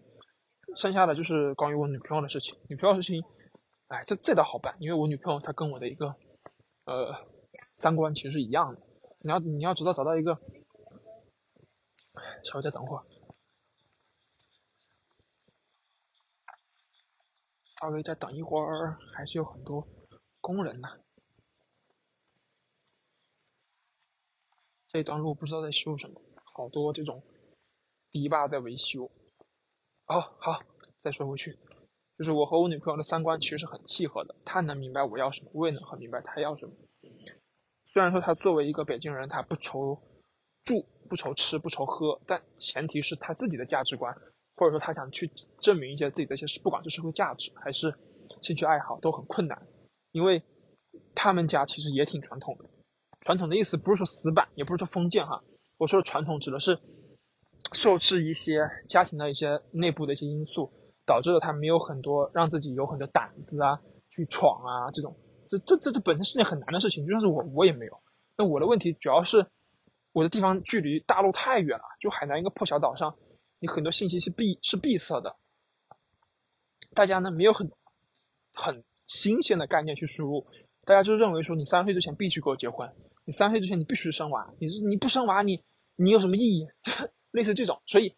[0.75, 3.23] 剩下的就是关于我女朋友的事情，女朋友事情。
[3.87, 6.07] 哎，这这倒好办，因为我女朋友她跟我的一个，
[6.83, 7.15] 呃，
[7.77, 8.81] 三观其实是一样的。
[9.21, 10.37] 你要你要知道找到一个，
[12.43, 13.03] 稍微再等会儿，
[17.79, 19.87] 稍微再等一会儿，还是有很多
[20.41, 20.89] 工人呢。
[24.87, 27.21] 这段路不知道在修什么，好多这种
[28.11, 29.03] 堤坝在维修。
[30.07, 30.61] 哦好，
[31.03, 31.57] 再说回去。
[32.17, 36.73] 就是我和我女朋友的三观其实是很契合的，她能明白我要什么，我也能很明白她要什么。
[37.93, 40.01] 虽然说她作为一个北京人，她不愁
[40.63, 44.13] 住，不愁吃，不愁喝，但前提是他自己的价值观，
[44.55, 47.93] 或者说他想去证明一些自己的一些事，不管是社会价值还是
[48.41, 49.67] 兴趣爱好，都很困难，
[50.11, 50.41] 因为
[51.13, 52.69] 他们家其实也挺传统的。
[53.21, 55.41] 传统的意思不是说死板，也不是说封建哈，
[55.77, 56.79] 我说的传统指的是
[57.73, 60.71] 受制一些家庭的一些内部的一些因素，
[61.05, 65.15] 导致了他没有很多让自己有很多胆子啊，去闯啊这种。
[65.49, 67.97] 这这这这本身是件很难的事情，就算是我我也没有。
[68.35, 69.47] 那我的问题主要是
[70.11, 73.15] 我的地方距离大陆太远了，就海南一个破小岛上，
[73.59, 75.37] 你很多信息是闭是闭塞的，
[76.93, 77.65] 大家呢没有很
[78.53, 80.45] 很新鲜的概念去输入，
[80.87, 82.89] 大家就认为说你三岁之前必须跟我结婚，
[83.25, 85.61] 你三岁之前你必须生娃，你是你不生娃你
[85.97, 86.65] 你有什么意义？
[87.31, 88.15] 类似这种，所以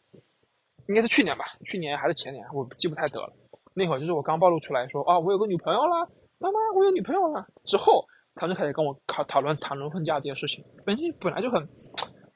[0.88, 3.34] 应该是去年吧，去年还是前年，我记不太得了。
[3.74, 6.08] 那会儿就是我刚暴露出来说啊，我有个女朋友了。
[6.38, 7.46] 妈妈，我有女朋友了。
[7.66, 8.06] 之后，
[8.36, 10.64] 他们就开始跟我讨讨论谈论婚嫁这件事情。
[10.86, 11.68] 本身本来就很，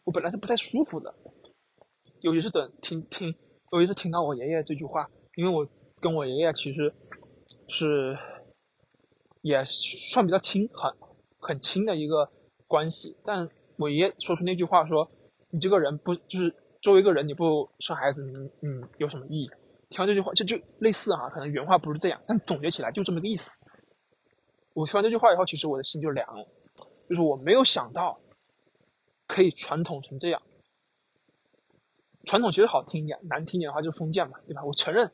[0.04, 1.14] 我本来是不太舒服的，
[2.22, 3.34] 尤其是等听听，
[3.72, 5.66] 尤其是听到我爷爷这句话，因为我
[6.02, 6.94] 跟我爷爷其实
[7.70, 8.18] 是
[9.44, 10.92] 也算比较亲，很
[11.38, 12.28] 很亲的一个
[12.66, 13.16] 关系。
[13.24, 15.08] 但我爷爷说出那句话说
[15.52, 18.32] ：“你这个人不就是作为一个人，你不生孩子，你
[18.68, 19.50] 你有什么意义？”
[19.92, 23.60] 听完这句话，就就类似哈，可能原话不是这样，但总结起来就这么个意思。
[24.74, 26.48] 我听完这句话以后，其实我的心就凉了，
[27.08, 28.18] 就是我没有想到
[29.28, 30.42] 可以传统成这样。
[32.26, 34.64] 传统其实好听一点，难听一点的话就是封建嘛，对吧？
[34.64, 35.12] 我承认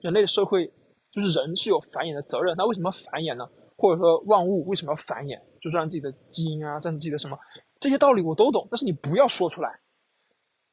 [0.00, 0.72] 人类的社会
[1.10, 3.44] 就是人是有繁衍的责任，那为什么繁衍呢？
[3.82, 5.38] 或者说万物为什么要繁衍？
[5.60, 7.36] 就是让自己的基因啊，让自己的什么
[7.80, 9.80] 这些道理我都懂，但是你不要说出来。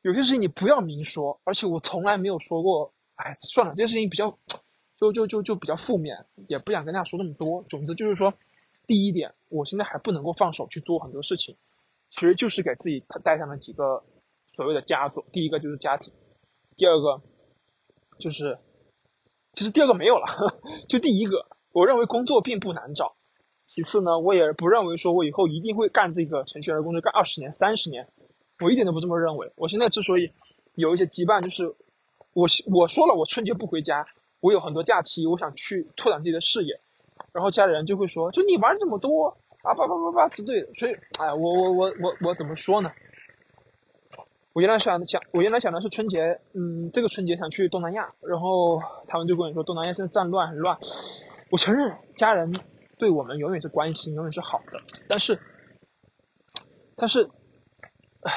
[0.03, 2.93] 有些事情你不要明说，而且我从来没有说过。
[3.15, 4.37] 哎，算了，这件事情比较。
[4.99, 7.63] 就就就就比较负面，也不想跟大家说那么多。
[7.69, 8.33] 总之就是说，
[8.85, 11.55] 第一点，我现在还不能够放手去做很多事情，
[12.09, 14.03] 其实就是给自己带上了几个
[14.53, 15.25] 所谓的枷锁。
[15.31, 16.13] 第一个就是家庭，
[16.75, 17.21] 第二个
[18.17, 18.59] 就是，
[19.53, 20.25] 其实第二个没有了，
[20.89, 21.47] 就第一个，
[21.79, 23.15] 我认为工作并不难找。
[23.67, 28.05] 其次呢，我也不认为说我以后一定会干这个程序员工作干二十年、三十年，
[28.59, 29.49] 我一点都不这么认为。
[29.55, 30.29] 我现在之所以
[30.75, 31.65] 有一些羁绊，就是
[32.33, 34.05] 我我说了，我春节不回家。
[34.41, 36.79] 我有很多假期，我想去拓展自己的视野，
[37.33, 39.27] 然后家里人就会说：“就你玩这么多
[39.63, 42.89] 啊，叭叭叭叭之类的。”所以，哎，我我我我我怎么说呢？
[44.53, 50.77] 我原来想想，我原来想的是春节，嗯，这个春节想去东南亚，然后他们就跟我说东南亚现在战乱很乱。
[51.51, 52.51] 我承认家人
[52.97, 55.39] 对我们永远是关心，永远是好的，但是，
[56.95, 57.29] 但是，
[58.21, 58.33] 哎，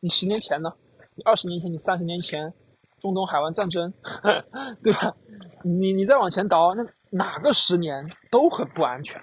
[0.00, 0.72] 你十年前呢？
[1.14, 1.72] 你二十年前？
[1.72, 2.52] 你三十年前？
[2.98, 3.92] 中东海湾战争，
[4.82, 5.14] 对吧？
[5.62, 9.20] 你你再往前倒，那哪个十年都很不安全。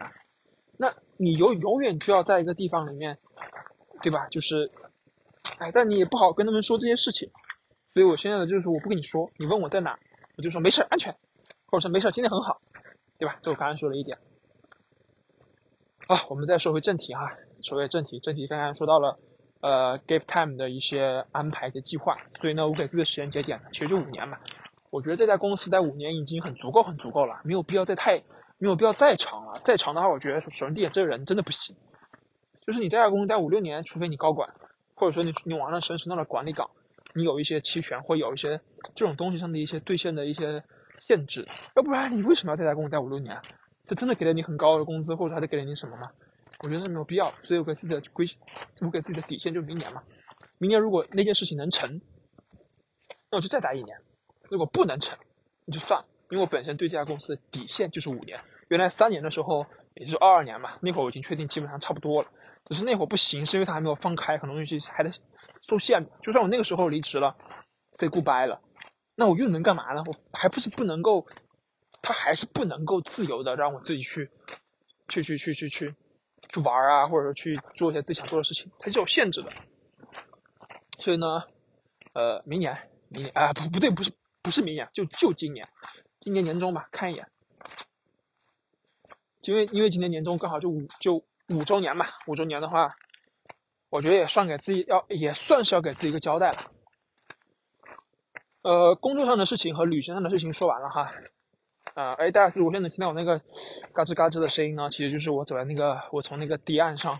[0.78, 3.18] 那你永永远就要在一个地方里面，
[4.02, 4.28] 对吧？
[4.30, 4.70] 就是，
[5.58, 7.30] 哎，但你也不好跟他们说这些事情。
[7.94, 9.98] 所以我现在的就是我不跟你说，你问我在哪，
[10.38, 11.12] 我就说没事安全，
[11.66, 12.62] 或者说没事今天很好，
[13.18, 13.38] 对吧？
[13.42, 14.18] 这我刚刚说了一点。
[16.08, 19.20] 好，我们再说回正题哈，说回正题，正题刚刚说到了。
[19.62, 24.38] 呃，gap time 的一些安排的计划，所以呢，我给这个时间节点呢其实就五年嘛。
[24.90, 28.22] 我觉得这家公司待五年已经很足够，很足够了，没有必要再太，
[28.58, 29.54] 没有必要再长了。
[29.64, 31.74] 再长的话，我觉得首先第一，这个人真的不行。
[32.60, 34.54] 就是你这家公司待五六年，除非你高管，
[34.96, 36.70] 或者说你你往上升升到了管理岗，
[37.16, 38.60] 你有一些期权或有一些
[38.94, 40.62] 这种东西上的一些兑现的一些
[41.06, 43.38] 限制，要不然你为什么要在家公司待五六年？
[43.86, 46.10] 这真的给了你很高的工资，或者还得给了你什么吗？
[46.62, 48.26] 我觉得是没有必要，所以我给自己的规，
[48.80, 50.02] 我给自己的底线就是明年嘛。
[50.60, 52.00] 明年如果那件事情能成，
[53.30, 53.98] 那我就再待一年；
[54.50, 55.18] 如果不能成，
[55.66, 56.06] 那就算了。
[56.30, 58.40] 因为我本身对这家公司的底线就是五年。
[58.70, 62.30] 原来三年的时候，也就是二二年嘛，那会儿我已经确定基本上差不多了。
[62.66, 65.12] 只是那会儿不行，是因为他还没有放开，很多东西还得
[65.62, 66.04] 受限。
[66.22, 67.36] 就算我那个时候离职了
[68.00, 68.62] ，say goodbye 了，
[69.16, 70.04] 那我又能干嘛呢？
[70.06, 71.26] 我还不是不能够，
[72.02, 74.30] 他还是不能够自由的让我自己去，
[75.08, 75.96] 去去去去去。
[76.50, 79.52] 去玩啊，或者说去做一些自己想做的事情，它是有限制的。
[81.00, 81.42] 所以呢，
[82.14, 82.78] 呃，明年，
[83.10, 84.12] 明年啊，不不对，不是
[84.44, 85.68] 不是明年，就就今年，
[86.20, 87.28] 今年年终吧，看一眼。
[89.42, 91.16] 因为因为今年年终刚好就五就
[91.50, 92.88] 五周年嘛，五周年的话，
[93.90, 96.72] 我觉得也算给自己要也算是要给自己一个交代了。
[98.64, 101.12] 呃，工作上的事情和旅行上的事情说完了哈。
[101.96, 103.38] 啊，哎，大家如果现在听到我那个
[103.94, 107.20] 嘎吱嘎吱的声音呢，其实就是我走在那个我从那个堤岸上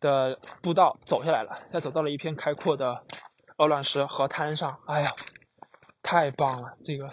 [0.00, 3.04] 的步道走下来了，再走到了一片开阔的
[3.56, 4.78] 鹅卵石河滩上。
[4.86, 5.10] 哎呀，
[6.00, 7.08] 太棒了，这个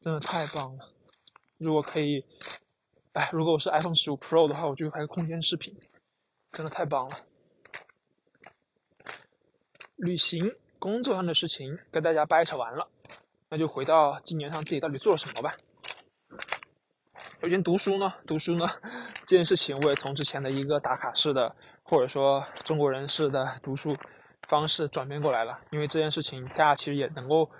[0.00, 0.88] 真的太棒了！
[1.58, 2.24] 如果可以，
[3.14, 5.76] 哎，如果我是 iPhone 十五 Pro 的话，我就拍个空间视频，
[6.52, 7.16] 真的太棒了。
[9.96, 12.86] 旅行、工作上的事情跟大家掰扯完了，
[13.48, 15.56] 那就回到今年上自己到底做了什么吧。
[17.40, 18.66] 首先读书呢，读书呢
[19.24, 23.96] 这件事情，我也从之前的一个打卡式的，或者说中国人式的读书
[24.46, 25.58] 方式转变过来了。
[25.70, 27.50] 因为这件事情，大家其实也能够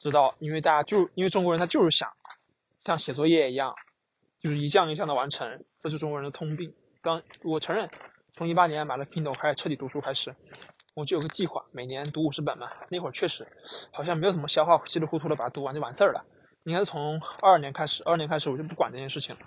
[0.00, 2.12] 知道，因为大家就因为中国人他就是想
[2.80, 3.72] 像写作业一样，
[4.40, 6.74] 就是一项一项的完成，这是中国人的通病。
[7.00, 7.88] 刚我承认，
[8.34, 10.34] 从一八年买了 Kindle 开始彻底读书开始。
[10.96, 12.70] 我就有个计划，每年读五十本嘛。
[12.88, 13.46] 那会儿确实
[13.92, 16.24] 好像没有怎么消化，稀里糊涂的把它读完就完事儿了。
[16.64, 19.42] 应该是从二二年开始，二二年开始我就不管这件事情了。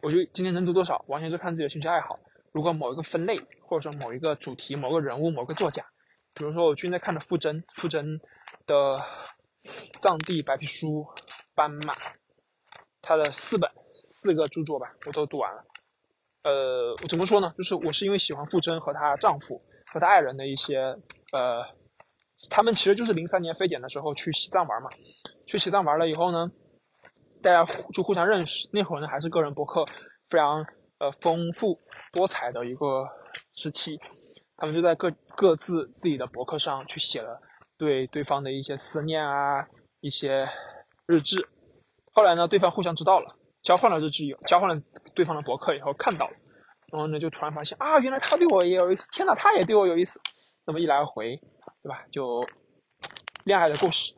[0.00, 2.18] 我就今天能读多少，完全是看自己的兴趣爱好。
[2.52, 5.84] 如果某一个分类，或者说某一个主题、某个人物、某个作家，
[6.32, 8.18] 比如说我最近在看的傅真，傅真
[8.66, 8.96] 的
[10.00, 10.86] 《藏地白皮书》
[11.54, 11.92] 《斑马》，
[13.02, 13.70] 他的四本
[14.22, 15.62] 四个著作吧，我都读完了。
[16.44, 17.52] 呃，我怎么说呢？
[17.58, 19.62] 就是我是因为喜欢傅真和她丈夫。
[19.92, 20.78] 和他爱人的一些，
[21.32, 21.64] 呃，
[22.50, 24.88] 他们其实就是零三年非典的时候去西藏玩嘛，
[25.46, 26.50] 去西藏玩了以后呢，
[27.42, 28.68] 大家就互相认识。
[28.72, 29.84] 那会儿呢还是个人博客
[30.28, 30.64] 非常
[30.98, 31.78] 呃丰富
[32.12, 33.08] 多彩的一个
[33.54, 33.98] 时期，
[34.56, 37.40] 他们就在各各自自己的博客上去写了
[37.76, 39.66] 对对方的一些思念啊，
[40.00, 40.42] 一些
[41.06, 41.48] 日志。
[42.12, 44.82] 后来呢，对方互相知道了，交换了日志，交换了
[45.14, 46.36] 对方的博客以后，看到了。
[46.90, 49.06] 然后呢，就突然发现啊，原来他对我也有意思！
[49.12, 50.20] 天哪，他也对我有意思。
[50.64, 51.36] 那么一来回，
[51.82, 52.04] 对吧？
[52.10, 52.46] 就
[53.44, 54.14] 恋爱的故事，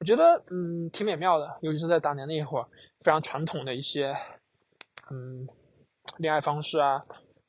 [0.00, 1.58] 我觉得嗯挺美妙的。
[1.60, 2.66] 尤其是在当年那一会儿，
[3.02, 4.16] 非常传统的一些
[5.10, 5.46] 嗯
[6.18, 7.02] 恋爱方式啊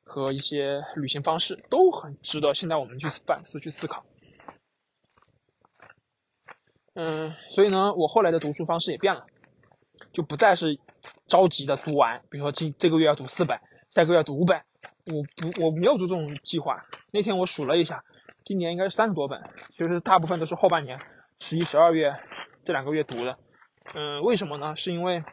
[0.03, 4.05] 和一些旅行方式都很值得现在我们去反思、去思考。
[6.95, 9.25] 嗯，所以呢，我后来的读书方式也变了，
[10.13, 10.77] 就不再是
[11.27, 13.57] 着急的读完，比如说今这个月要读四本。
[13.95, 14.62] 下个月读五本，
[15.05, 16.84] 我不我没有做这种计划。
[17.12, 17.97] 那天我数了一下，
[18.43, 20.99] 今年应该是三十多本，其实大部分都是后半年
[21.39, 22.13] 十一、十二月
[22.65, 23.38] 这两个月读的。
[23.93, 24.75] 嗯，为什么呢？
[24.75, 25.23] 是因为，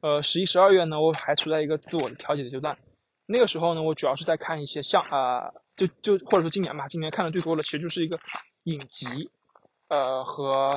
[0.00, 2.74] 呃，十一、十二月呢，我还处在一个自我的调节的阶段。
[3.26, 8.18] 那个时候呢，我主要是在看一些像啊，就就或者说今年吧，今年看的最多的其实就是一个
[8.62, 9.28] 影集，
[9.88, 10.70] 呃和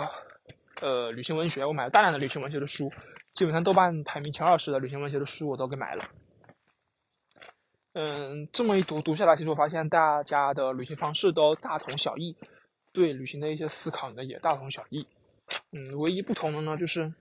[0.82, 1.65] 呃旅行文学。
[1.65, 2.91] 我买了大量的旅行文学的书，
[3.32, 6.04] 基本上豆瓣排名前二十的旅行文学的书我都给买了。
[7.93, 12.34] 嗯，这么一读读下来，其实我发现大家的旅行方式都大同小异，
[12.93, 15.06] 对旅行的一些思考呢也大同小异。
[15.71, 17.13] 嗯，唯一不同的呢就是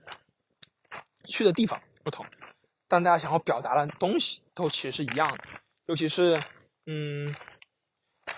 [1.25, 2.25] 去的地方不同，
[2.87, 5.43] 但大家想要表达的东西都其实是一样的。
[5.87, 6.39] 尤其是
[6.85, 7.35] 嗯，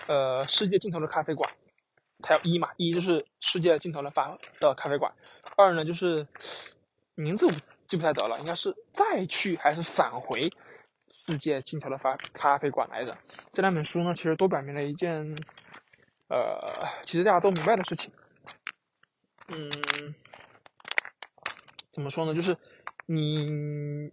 [0.08, 1.48] 呃，世界尽头的咖啡馆，
[2.20, 5.12] 它要一嘛，一就是世界尽头的发的咖啡馆，
[5.56, 6.26] 二呢就是
[7.14, 7.52] 名字我
[7.86, 10.52] 记不太得了，应该是再去还是返回。
[11.26, 13.16] 世界尽头的发咖啡馆来着。
[13.52, 15.36] 这两本书呢，其实都表明了一件，
[16.28, 18.12] 呃，其实大家都明白的事情。
[19.48, 19.70] 嗯，
[21.92, 22.34] 怎么说呢？
[22.34, 22.56] 就是
[23.06, 24.10] 你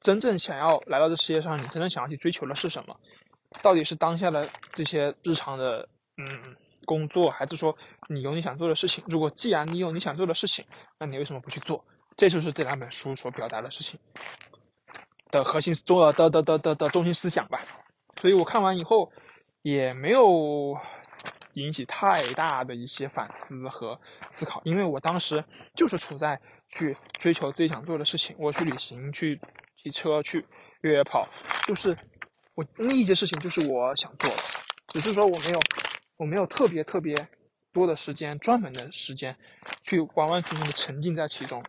[0.00, 2.98] 真正想要来到这世界上，你真正想要去追求的是什么？
[3.62, 5.86] 到底是当下的这些日常的
[6.16, 7.76] 嗯工作，还是说
[8.08, 9.04] 你有你想做的事情？
[9.08, 10.64] 如果既然你有你想做的事情，
[10.98, 11.84] 那你为什么不去做？
[12.16, 13.98] 这就是这两本书所表达的事情。
[15.32, 17.66] 的核心中的的的的的中心思想吧，
[18.20, 19.10] 所以我看完以后
[19.62, 20.78] 也没有
[21.54, 23.98] 引起太大的一些反思和
[24.30, 25.42] 思考，因为我当时
[25.74, 29.40] 就是处在去追求自己想做的事情，我去旅行、去
[29.82, 30.44] 骑车、去
[30.82, 31.26] 越野跑，
[31.66, 31.96] 就是
[32.54, 34.36] 我那一些事情就是我想做的，
[34.88, 35.60] 只是说我没有
[36.18, 37.16] 我没有特别特别
[37.72, 39.34] 多的时间、专门的时间
[39.82, 41.62] 去完完全全的沉浸在其中。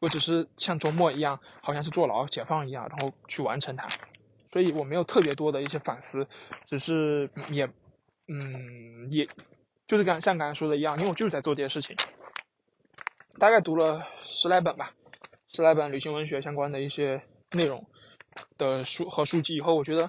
[0.00, 3.88] 我只是像周末一样，好像是坐牢解放一样，然后去完成它，
[4.52, 6.26] 所以我没有特别多的一些反思，
[6.66, 7.66] 只是也，
[8.28, 9.26] 嗯，也
[9.86, 11.96] 就是刚像刚才说的一样，因为我就是在做这些事情，
[13.38, 13.98] 大概读了
[14.30, 14.94] 十来本吧，
[15.48, 17.20] 十来本旅行文学相关的一些
[17.52, 17.84] 内容
[18.56, 20.08] 的书和书籍以后，我觉得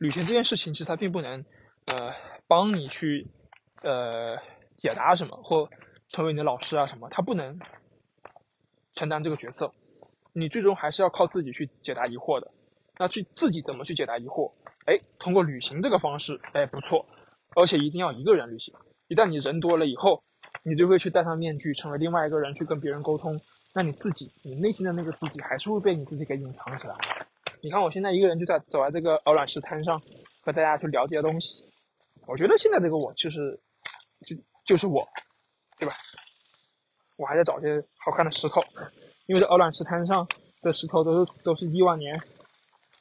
[0.00, 1.44] 旅行这件事情其实它并不能，
[1.86, 2.12] 呃，
[2.46, 3.26] 帮你去，
[3.82, 4.36] 呃，
[4.76, 5.70] 解答什么或
[6.10, 7.58] 成为你的老师啊什么，它不能。
[8.94, 9.72] 承担这个角色，
[10.32, 12.50] 你最终还是要靠自己去解答疑惑的。
[12.98, 14.52] 那去自己怎么去解答疑惑？
[14.86, 17.04] 哎，通过旅行这个方式，哎，不错。
[17.56, 18.74] 而且一定要一个人旅行。
[19.08, 20.20] 一旦你人多了以后，
[20.62, 23.40] 你就会去戴上面具，成为另外一个人去跟别人沟通。
[23.72, 26.94] 那你自己，你内心的那个自己，还是会被你自己给隐藏起来。
[27.62, 29.98] 你看我现在一个人就在走在这个鹅卵石滩上，
[30.42, 31.64] 和大家去聊这些东西。
[32.26, 33.58] 我觉得现在这个我就是，
[34.24, 35.06] 就就是我，
[35.78, 35.94] 对吧？
[37.20, 38.62] 我还在找些好看的石头，
[39.26, 40.26] 因为这鹅卵石滩上
[40.62, 42.18] 的石头都是都是亿万年，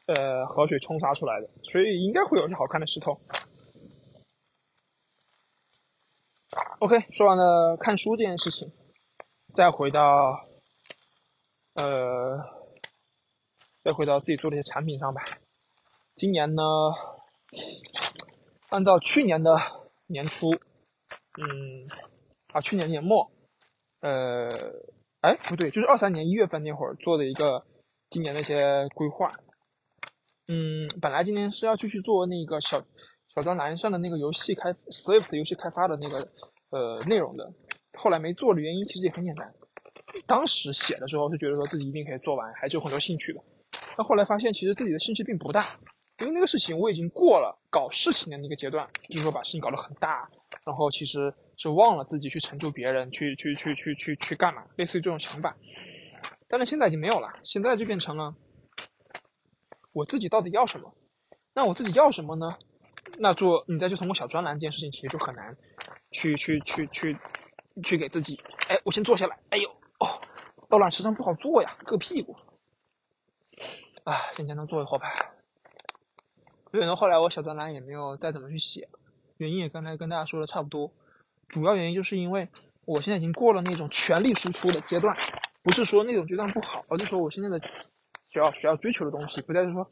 [0.07, 3.17] 呃，河水冲刷出来的，所以应该会有些好看的石头。
[6.79, 8.69] OK，说完了看书这件事情，
[9.55, 10.45] 再回到，
[11.75, 12.37] 呃，
[13.85, 15.21] 再回到自己做的一些产品上吧。
[16.17, 16.63] 今年呢，
[18.67, 19.57] 按照去年的
[20.07, 20.51] 年初，
[21.37, 21.87] 嗯，
[22.51, 23.31] 啊，去年年末，
[24.01, 24.49] 呃，
[25.21, 27.65] 哎，不对，就是二三年一月份那会儿做的一个
[28.09, 29.33] 今年的一些规划。
[30.47, 32.81] 嗯，本来今年是要继续做那个小
[33.35, 36.27] 小专栏上的那个游戏开 Swift 游戏开发的那个
[36.69, 37.51] 呃内容的，
[37.93, 39.53] 后来没做的原因其实也很简单，
[40.25, 43.39] 当时写的时候是觉得说自己一定可以做完，还是有很多兴趣的，
[43.95, 45.63] 但后来发现其实自己的兴趣并不大，
[46.19, 50.27] 因为那个事情我已经过了搞事情的那个阶段，就是说把事情搞得很大，
[50.65, 55.55] 然后其实是忘了自己去成就别人，去去去去去去干嘛，类似于这种想法，
[56.47, 58.33] 但是现在已经没有了，现在就变成了。
[59.91, 60.95] 我自己到底要什么？
[61.53, 62.47] 那我自己要什么呢？
[63.17, 65.57] 那做你再去通过小专栏这件事情，其实就很难
[66.11, 67.17] 去去去去
[67.83, 68.37] 去给自己。
[68.69, 69.37] 哎，我先坐下来。
[69.49, 70.07] 哎呦，哦，
[70.69, 72.33] 到卵石上不好坐呀，硌屁股。
[74.05, 75.11] 啊，先简单坐一会儿吧。
[76.71, 78.87] 所以呢，后来我小专栏也没有再怎么去写，
[79.37, 80.93] 原因也刚才跟大家说的差不多。
[81.49, 82.47] 主要原因就是因为
[82.85, 85.15] 我现在已经过了那种全力输出的阶段，
[85.61, 87.59] 不是说那种阶段不好，而是说我现在的。
[88.31, 89.89] 需要需要追求的东西，不再是说，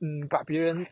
[0.00, 0.86] 嗯，把别人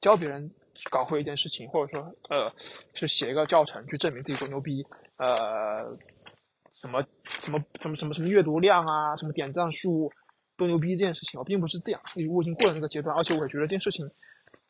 [0.00, 0.48] 教别人
[0.88, 2.00] 搞会一件事情，或者说，
[2.30, 2.48] 呃，
[2.94, 4.86] 就写一个教程去证明自己多牛逼，
[5.18, 5.96] 呃，
[6.70, 10.12] 什么什么什么什么什么阅读量啊，什么点赞数
[10.56, 12.00] 多牛逼这件事情，我并不是这样，
[12.32, 14.08] 我已经过了那个阶段，而且我也觉得这件事情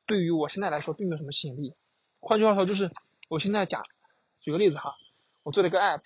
[0.06, 1.74] 对于我现在来说并没有什么吸引力。
[2.18, 2.90] 换句话说，就是
[3.28, 3.82] 我现在讲，
[4.40, 4.94] 举个例子哈，
[5.42, 6.02] 我做了一个 app，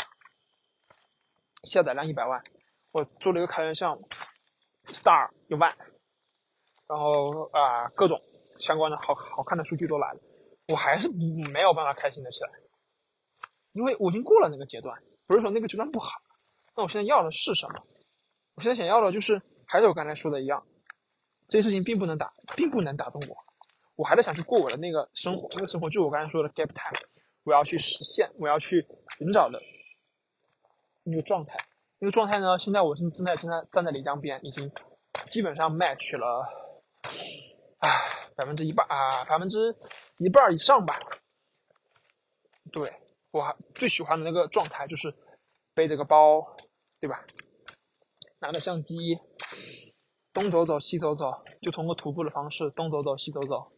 [1.63, 2.43] 下载量一百万，
[2.93, 4.09] 我做了一个开源项目。
[4.87, 5.75] star 一万，
[6.87, 8.21] 然后啊，各种
[8.59, 10.21] 相关的好好看的数据都来了，
[10.69, 12.51] 我还是没有办法开心的起来，
[13.73, 14.95] 因为我已经过了那个阶段，
[15.27, 16.11] 不是说那个阶段不好，
[16.77, 17.87] 那我现在要的是什么？
[18.57, 20.63] 我现在想要的就是，还是我刚才说的一样，
[21.49, 23.37] 这些事情并不能打，并不能打动我，
[23.97, 27.09] 我还是想去过我的那个生活，那个生活就是我刚才说的 gap time，
[27.45, 28.87] 我要去实现，我要去
[29.19, 29.61] 寻找的
[31.05, 31.57] 那个状态。
[32.01, 34.71] 那个状态呢，现在我是正在正在站在漓江边，已经
[35.27, 36.49] 基本上 match 了，
[37.79, 37.89] 啊，
[38.35, 39.77] 百分之一半啊，百分之
[40.19, 40.99] 一半以上吧。
[42.73, 42.93] 对
[43.31, 45.15] 我最喜欢的那个状态就是
[45.75, 46.57] 背着个包，
[47.01, 47.25] 对吧？
[48.41, 49.19] 拿着相机，
[50.33, 53.71] 东走走西走走，就通过徒步的方式东走走西走走，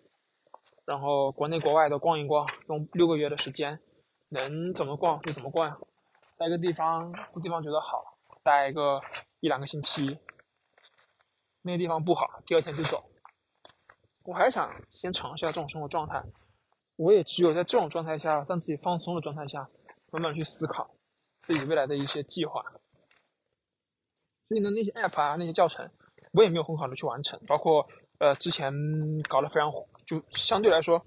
[0.87, 3.78] 然后国内国外的逛一逛，用六个月的时间，
[4.30, 5.78] 能怎么逛就怎么逛，
[6.39, 8.16] 在一个地方，这地方觉得好。
[8.43, 9.01] 待个
[9.41, 10.20] 一两个星期，
[11.62, 13.05] 那个地方不好，第二天就走。
[14.22, 16.22] 我还想先尝一下这种生活状态。
[16.95, 19.68] 我也只有在这种状态下，让自己放松的状态下，
[20.12, 20.89] 慢慢去思考
[21.43, 22.62] 自己未来的一些计划。
[24.49, 25.91] 所以呢，那些 app 啊，那些教程，
[26.32, 27.41] 我也没有很好的去完成。
[27.49, 27.84] 包括
[28.18, 28.72] 呃，之前
[29.28, 31.05] 搞得非常火，就相对来说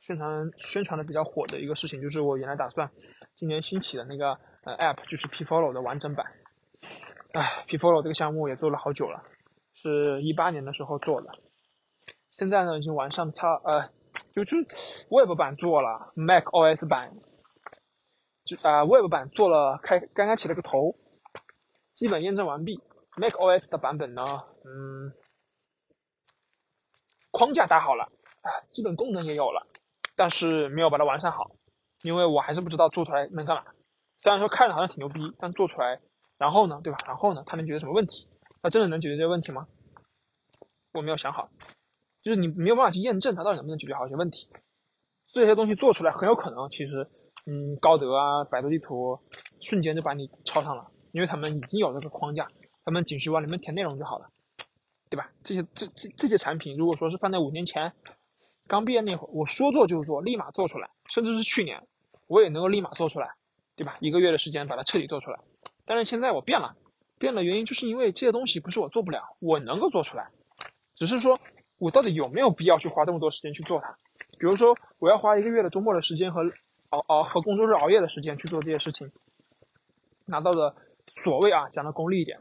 [0.00, 2.90] 宣传宣传的比较火的一个事情，就是我原来打算
[3.36, 4.32] 今年新起的那个
[4.64, 6.26] 呃 app，就是 P Follow 的完整版。
[7.32, 9.22] 哎，Pfollow 这个项目也做了好久了，
[9.74, 11.30] 是一八年的时候做的，
[12.32, 13.88] 现在呢已经完善差呃，
[14.34, 14.56] 就就
[15.10, 17.12] Web 版做了，Mac OS 版。
[18.42, 20.92] 就啊 Web 版做了开刚刚起了个头，
[21.94, 22.80] 基本验证完毕
[23.16, 24.24] ，Mac OS 的版本呢，
[24.64, 25.12] 嗯，
[27.30, 28.08] 框架搭好了，
[28.68, 29.66] 基本功能也有了，
[30.16, 31.50] 但是没有把它完善好，
[32.02, 33.64] 因为我还是不知道做出来能干嘛，
[34.22, 36.00] 虽然说看着好像挺牛逼，但做出来。
[36.38, 36.98] 然后呢，对吧？
[37.06, 38.26] 然后呢，它能解决什么问题？
[38.62, 39.68] 它真的能解决这些问题吗？
[40.94, 41.50] 我没有想好，
[42.22, 44.48] 就是你没有办法去验证它到底能不能解决好一些问题。
[45.28, 47.06] 这些东西做出来很有可能，其实，
[47.44, 49.20] 嗯，高德啊、百度地图
[49.60, 52.48] 瞬间就把你抄上了，因为他们已经有这个框架，
[52.86, 54.30] 他们仅需往里面填内容就好了，
[55.10, 55.30] 对吧？
[55.44, 57.92] 这些这这这些产品，如果说是放在五年前
[58.70, 61.82] 刚毕业那会儿，我说做就做，立马做出来，甚至是去年，
[62.28, 63.28] 我也能够立马做出来，
[63.74, 63.96] 对吧？
[63.98, 65.40] 一个月的时间把它彻底做出来。
[65.84, 66.76] 但是现在我变了，
[67.18, 70.30] 变了原因就是因为这些东西不是我做不了，我能够做出来，
[70.94, 71.36] 只是说
[71.78, 73.92] 我到底有没有必要去花这么多时间去做它？
[74.38, 76.42] 比如说我要花一个月的周末的时间和
[76.90, 79.10] 熬熬和工作日熬夜的时间去做这些事情，
[80.26, 80.72] 拿到的
[81.24, 82.38] 所谓啊讲的功利一点，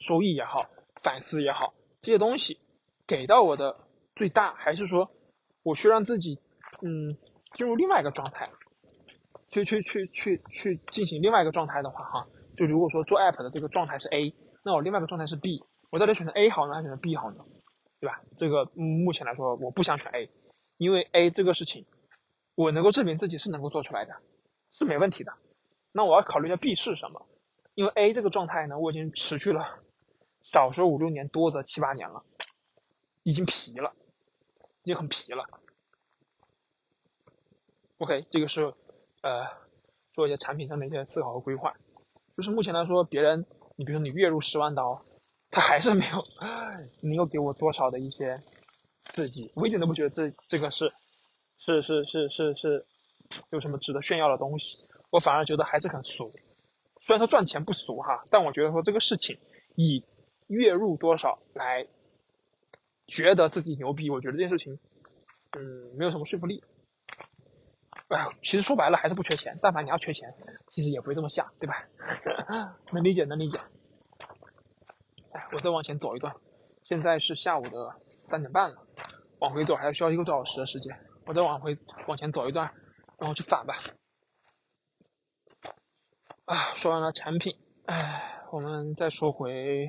[0.00, 0.64] 收益也好，
[1.00, 2.58] 反思也好，这些东西
[3.06, 3.76] 给到我的
[4.16, 5.08] 最大，还是说
[5.62, 6.38] 我去让自己
[6.82, 7.08] 嗯
[7.54, 8.48] 进入另外一个状态，
[9.50, 12.26] 去去去去去进行另外一个状态的话哈。
[12.56, 14.34] 就如果说做 app 的这个状态是 A，
[14.64, 17.44] 那我另外一个状态是 B，我到底选择 A 好呢，还是选择 B 好呢？
[18.00, 18.20] 对吧？
[18.36, 20.30] 这个目前来说，我不想选 A，
[20.78, 21.86] 因为 A 这个事情，
[22.54, 24.14] 我能够证明自己是能够做出来的，
[24.70, 25.32] 是没问题的。
[25.92, 27.26] 那我要考虑一下 B 是什么，
[27.74, 29.80] 因为 A 这个状态呢，我已经持续了
[30.42, 32.22] 少说五六年，多则七八年了，
[33.22, 33.92] 已经疲了，
[34.82, 35.44] 已经很皮了。
[37.98, 38.62] OK，这个是
[39.22, 39.46] 呃
[40.12, 41.74] 做一些产品上的一些思考和规划。
[42.36, 43.44] 就是目前来说，别人
[43.76, 45.04] 你比如说你月入十万刀，
[45.50, 46.24] 他还是没有
[47.02, 48.34] 能够给我多少的一些
[49.02, 50.90] 刺激，我一点都不觉得这这个是
[51.58, 52.86] 是是是是是
[53.50, 54.78] 有什么值得炫耀的东西。
[55.10, 56.32] 我反而觉得还是很俗，
[57.00, 59.36] 虽然说赚钱不俗哈，但我觉得说这个事情
[59.74, 60.02] 以
[60.46, 61.86] 月入多少来
[63.10, 64.78] 觉得自己牛逼，我觉得这件事情，
[65.58, 65.60] 嗯，
[65.98, 66.62] 没有什么说服力。
[68.08, 70.32] 哎，其实说白了还是不缺钱，但凡你要缺钱，
[70.70, 71.84] 其实也不会这么想，对吧？
[72.92, 73.58] 能理解，能理解。
[75.32, 76.34] 哎，我再往前走一段，
[76.84, 78.86] 现在是下午的三点半了，
[79.40, 80.96] 往回走还需要一个多小时的时间，
[81.26, 82.72] 我再往回往前走一段，
[83.18, 83.76] 然后去返吧。
[86.46, 87.56] 啊，说完了产品，
[87.86, 89.88] 哎，我们再说回，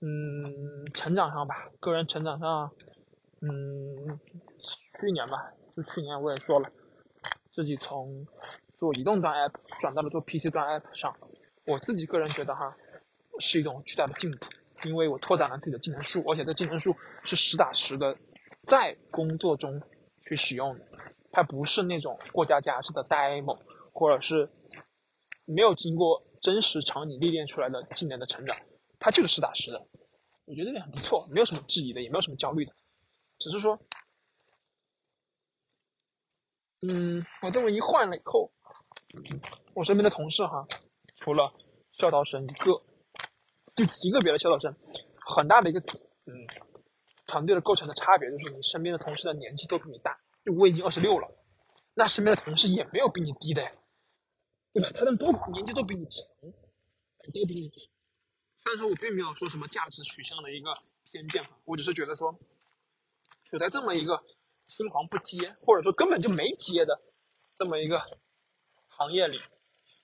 [0.00, 2.70] 嗯，成长上吧，个人成长上，
[3.40, 4.18] 嗯，
[5.00, 6.70] 去年吧，就去年我也说了，
[7.52, 8.26] 自己从
[8.78, 11.14] 做移动端 app 转到了做 PC 端 app 上，
[11.66, 12.76] 我自己个人觉得哈，
[13.40, 14.46] 是一种巨大的进步，
[14.84, 16.94] 因为我拓展了自己的技能树，而且这技能树
[17.24, 18.16] 是实打实的
[18.62, 19.80] 在工作中
[20.26, 20.86] 去使用的，
[21.32, 23.58] 它不是那种过家家式的 demo，
[23.92, 24.48] 或者是。
[25.50, 28.54] 没有经过真实场景历练出来的技能的成长，
[28.98, 29.86] 他就是实打实的。
[30.44, 32.72] 我觉得这个很不错，没有什么质疑的，也没有什么焦虑的，
[33.38, 33.78] 只是说，
[36.80, 38.50] 嗯，我这么一换了以后，
[39.74, 40.66] 我身边的同事哈，
[41.16, 41.52] 除了
[41.92, 42.82] 孝道生一个，
[43.74, 44.74] 就极个别的孝道生，
[45.26, 45.80] 很大的一个
[46.24, 46.46] 嗯
[47.26, 51.28] 团队的构成的差别就是你身边的同事的年纪都比你大，就我已经二十六了，
[51.94, 53.70] 那身边的同事也没有比你低的呀。
[54.72, 54.90] 对吧？
[54.94, 56.26] 他们都年纪都比你长，
[57.34, 57.70] 都比你。
[58.62, 62.38] 虽然说我并没有说什么价值取向的一个偏见我只是觉得说，
[63.44, 64.22] 处在这么一个
[64.68, 67.00] 青黄不接，或者说根本就没接的
[67.58, 68.04] 这么一个
[68.88, 69.38] 行业里，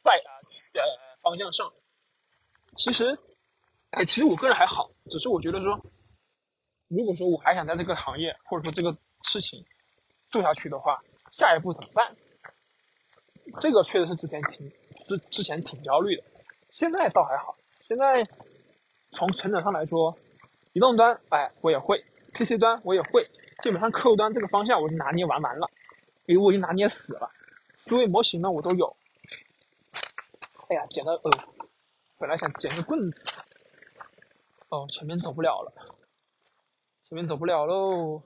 [0.02, 0.40] 在啊
[0.74, 0.82] 呃
[1.20, 1.70] 方向上，
[2.76, 3.18] 其实，
[3.90, 5.78] 哎，其实我个人还好，只是我觉得说，
[6.88, 9.62] 如果说我还想在这个行业或者说这个事情
[10.30, 11.02] 做下去的话，
[11.32, 12.16] 下一步怎么办？
[13.60, 14.70] 这个确实是之前挺
[15.06, 16.24] 之之前挺焦虑的，
[16.70, 17.54] 现在倒还好。
[17.86, 18.24] 现在
[19.12, 20.16] 从成长上来说，
[20.72, 23.22] 移动端哎我也会，PC 端我也会，
[23.62, 25.66] 基本上客户端这个方向我就拿捏完完了，
[26.24, 27.30] 因为我已经拿捏死了。
[27.84, 28.96] 诸位模型呢我都有。
[30.68, 31.30] 哎呀，捡到呃，
[32.16, 33.18] 本来想捡个棍子，
[34.70, 35.70] 哦前面走不了了，
[37.06, 38.22] 前面走不了喽，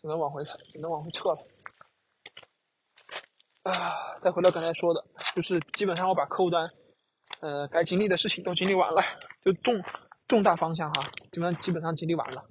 [0.00, 1.36] 只能往回只能往回撤了。
[3.64, 6.64] 啊，再回到刚才说的，就是基本上我把客户端，
[7.40, 9.02] 呃，该经历的事情都经历完了，
[9.42, 9.74] 就重
[10.26, 12.44] 重大方向哈，基本上基本上经历完了。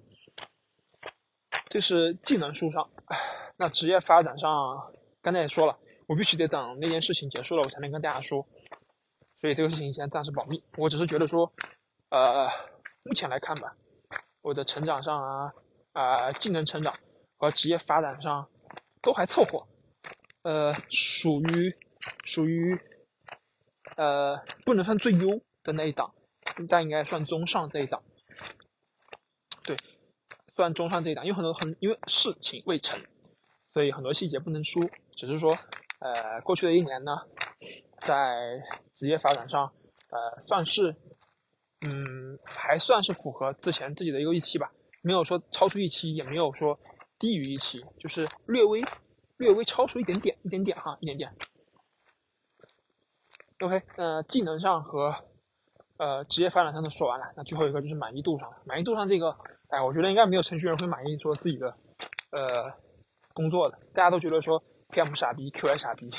[1.67, 2.89] 这是技能树上，
[3.57, 4.49] 那职业发展上，
[5.21, 5.77] 刚才也说了，
[6.07, 8.45] 我必须得等那件事情结束了，我才能跟大家说。
[9.41, 10.59] 所以这个事情先暂时保密。
[10.77, 11.51] 我只是觉得说，
[12.09, 12.47] 呃，
[13.03, 13.75] 目前来看吧，
[14.41, 15.51] 我的成长上啊，
[15.91, 16.97] 啊，技能成长
[17.38, 18.47] 和职业发展上
[19.01, 19.67] 都还凑合。
[20.43, 21.75] 呃，属于
[22.23, 22.79] 属于
[23.95, 26.13] 呃，不能算最优的那一档，
[26.69, 28.01] 但应该算中上这一档。
[29.63, 29.75] 对，
[30.55, 32.99] 算中上这一档，因为很多很因为事情未成，
[33.73, 34.83] 所以很多细节不能说。
[35.15, 35.57] 只是说，
[35.99, 37.17] 呃，过去的一年呢，
[38.01, 38.61] 在
[38.95, 39.71] 职业发展上，
[40.11, 40.95] 呃，算是
[41.81, 44.71] 嗯，还算是符合之前自己的一个预期吧，
[45.01, 46.77] 没有说超出预期，也没有说
[47.17, 48.83] 低于预期，就是略微。
[49.37, 51.29] 略微超出一点点，一点点哈，一点点。
[53.59, 55.15] OK，那技能上和
[55.97, 58.51] 呃职业发展上都说完了，那最后一个就是满意度上。
[58.65, 59.35] 满意度上这个，
[59.69, 61.67] 哎，我觉得应该没有程序员会满意说自己的
[62.31, 62.71] 呃
[63.33, 63.77] 工作的。
[63.93, 66.09] 大家都觉得说 PM 傻逼，QA 傻逼，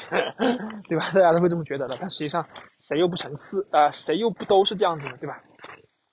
[0.89, 1.11] 对吧？
[1.13, 1.97] 大家都会这么觉得的。
[2.01, 2.47] 但实际上
[2.81, 3.91] 谁又不成四啊？
[3.91, 5.43] 谁又不都是这样子的，对吧？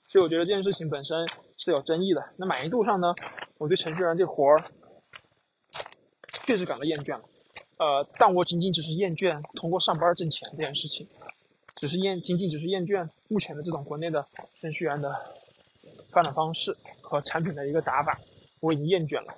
[0.10, 1.18] 所以我觉得这件事情本身
[1.58, 2.22] 是有争议的。
[2.38, 3.14] 那满意度上呢，
[3.58, 4.58] 我对程序员这活儿。
[6.46, 7.24] 确实感到厌倦了，
[7.78, 11.08] 呃，但我仅仅只是厌倦通过上班挣钱这件事情，
[11.76, 14.26] 只是厌仅仅只是厌倦目前的这种国内的
[14.62, 15.14] 程序员的
[16.12, 18.18] 发展方式和产品的一个打法，
[18.62, 19.36] 我已经厌倦了，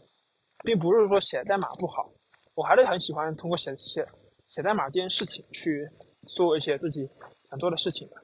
[0.64, 2.12] 并不是说写代码不好，
[2.54, 4.06] 我还是很喜欢通过写写
[4.48, 5.90] 写代码这件事情去
[6.36, 7.10] 做一些自己
[7.50, 8.16] 想做的事情的，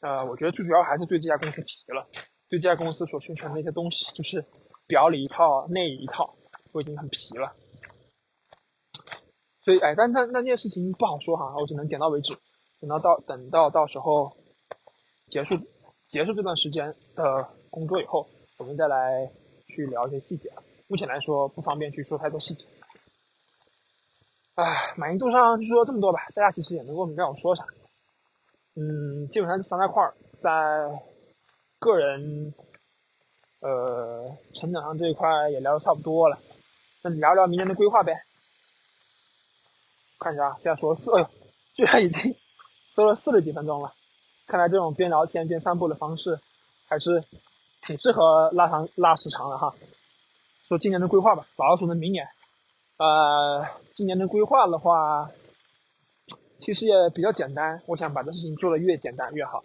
[0.00, 2.06] 呃，我觉得最主要还是对这家公司疲了，
[2.48, 4.44] 对这家公司所宣传的一些东西，就是
[4.86, 6.36] 表里一套内里一套，
[6.72, 7.54] 我已经很疲了。
[9.64, 12.34] 所以哎，但但那件事情不好说哈，我只能点到为止，
[12.80, 14.30] 等到到等到到时候
[15.28, 15.56] 结束
[16.08, 19.26] 结束这段时间的工作以后，我们再来
[19.68, 20.62] 去聊一些细节啊。
[20.86, 22.64] 目前来说不方便去说太多细节。
[24.56, 27.64] 哎，满意度上就说这么多吧，大家其实也能够明白我说啥。
[28.76, 30.02] 嗯，基本上这三大块
[30.42, 30.50] 在
[31.78, 32.52] 个人
[33.60, 36.38] 呃成长上这一块也聊的差不多了，
[37.02, 38.14] 那聊聊明年的规划呗。
[40.18, 41.28] 看一下，现在说四，哎呦，
[41.74, 42.34] 居然已经
[42.94, 43.92] 说了四十几分钟了。
[44.46, 46.38] 看来这种边聊天边散步的方式，
[46.88, 47.22] 还是
[47.82, 49.74] 挺适合拉长拉时长的哈。
[50.68, 52.26] 说今年的规划吧，老鼠的明年，
[52.98, 55.30] 呃，今年的规划的话，
[56.58, 57.82] 其实也比较简单。
[57.86, 59.62] 我想把这事情做的越简单越好。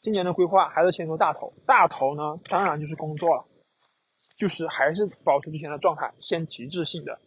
[0.00, 3.44] 今年的规划还是先说大头，大头呢，当然就是工作了，
[4.36, 7.18] 就是还是保持之前的状态，先极致性的。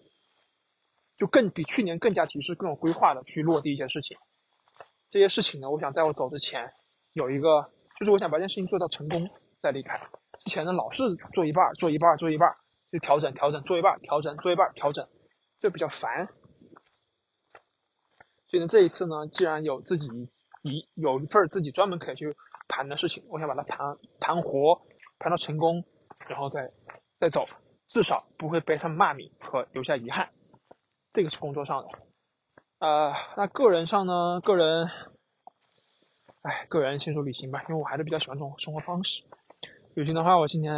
[1.20, 4.18] 就更比去年更加提示、更有规划的去落地一些事情。
[5.12, 6.74] 这些事情呢，我想在我走之前
[7.14, 9.30] 有一个，就是我想把这件事情做到成功
[9.62, 10.00] 再离开。
[10.40, 11.04] 之前呢，老是
[11.34, 12.50] 做一半、做一半、做一半，
[12.90, 15.06] 就调整、调整，做一半、调整，做一半、调整，
[15.60, 16.26] 就比较烦。
[18.48, 20.08] 所以呢，这一次呢，既然有自己
[20.62, 22.34] 一有一份自己专门可以去
[22.70, 23.78] 盘的事情，我想把它盘
[24.22, 24.82] 盘活，
[25.20, 25.84] 盘到成功，
[26.30, 26.72] 然后再
[27.20, 27.46] 再走，
[27.90, 30.30] 至少不会被他们骂名和留下遗憾。
[31.12, 31.90] 这个是工作上的，
[32.78, 34.40] 呃，那个人上呢？
[34.42, 34.88] 个人，
[36.44, 39.24] 哎，个人先说旅行吧，因为我还是比较喜欢这种生活方式。
[39.96, 40.74] 旅行的话，我今年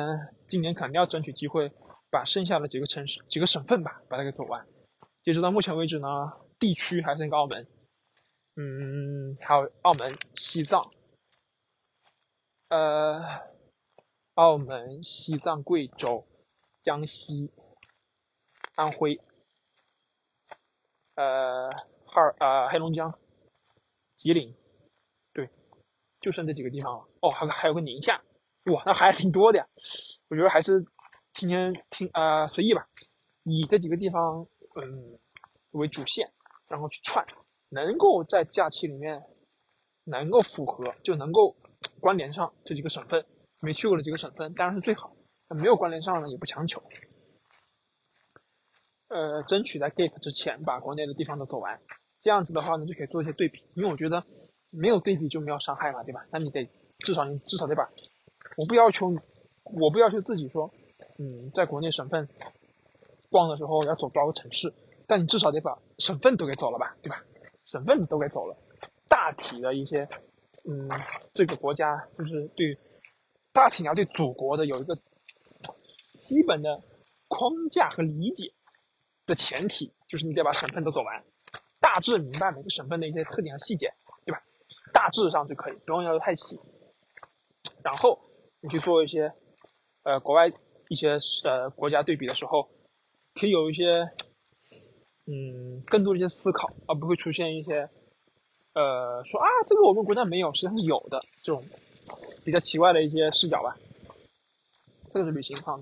[0.48, 1.70] 今年肯定要争取机会，
[2.10, 4.66] 把剩下的几个城市、几个省份吧，把它给走完。
[5.22, 6.08] 截止到目前为止呢，
[6.58, 7.68] 地区还剩一个澳门，
[8.56, 10.90] 嗯，还有澳门、西藏，
[12.70, 13.22] 呃，
[14.36, 16.26] 澳门、西藏、贵州、
[16.82, 17.52] 江西、
[18.76, 19.20] 安徽。
[21.22, 21.70] 呃，
[22.08, 23.14] 哈尔呃，黑龙江、
[24.18, 24.56] 吉林，
[25.32, 25.48] 对，
[26.20, 27.06] 就剩这几个地方了。
[27.22, 28.20] 哦，还还有个宁夏，
[28.74, 29.68] 哇，那还挺多的呀。
[30.30, 30.84] 我觉得还是
[31.36, 32.88] 听天听啊，随意吧，
[33.44, 35.20] 以这几个地方嗯
[35.72, 36.28] 为主线，
[36.68, 37.24] 然后去串，
[37.70, 39.22] 能够在假期里面
[40.06, 41.56] 能够符合，就能够
[42.00, 43.24] 关联上这几个省份，
[43.60, 45.16] 没去过的几个省份当然是最好。
[45.50, 46.82] 那没有关联上呢，也不强求。
[49.12, 51.78] 呃，争取在 gap 之前把国内的地方都走完，
[52.22, 53.62] 这样子的话呢，就可以做一些对比。
[53.76, 54.24] 因为我觉得
[54.70, 56.26] 没有对比就没有伤害嘛，对吧？
[56.32, 56.66] 那你得
[57.00, 57.90] 至少你至少得把，
[58.56, 59.14] 我不要求，
[59.66, 60.72] 我不要求自己说，
[61.20, 62.26] 嗯，在国内省份
[63.30, 64.74] 逛的时候要走多少个城市，
[65.06, 67.22] 但你至少得把省份都给走了吧，对吧？
[67.66, 68.56] 省份都给走了，
[69.10, 70.08] 大体的一些，
[70.64, 70.88] 嗯，
[71.34, 72.74] 这个国家就是对
[73.52, 74.96] 大体你要对祖国的有一个
[76.18, 76.82] 基本的
[77.28, 78.50] 框架和理解。
[79.32, 81.24] 的前提就是你得把省份都走完，
[81.80, 83.90] 大致明白每个省份的一些特点和细节，
[84.26, 84.44] 对吧？
[84.92, 86.60] 大致上就可以，不用要求太细。
[87.82, 88.20] 然后
[88.60, 89.34] 你去做一些，
[90.04, 90.52] 呃，国外
[90.90, 92.70] 一些呃国家对比的时候，
[93.36, 93.86] 可以有一些，
[95.28, 97.90] 嗯，更多的一些思考，而不会出现一些，
[98.74, 101.64] 呃，说啊，这个我们国家没有，实际上是有的这种
[102.44, 103.78] 比较奇怪的一些视角吧。
[105.14, 105.82] 这个是旅行上，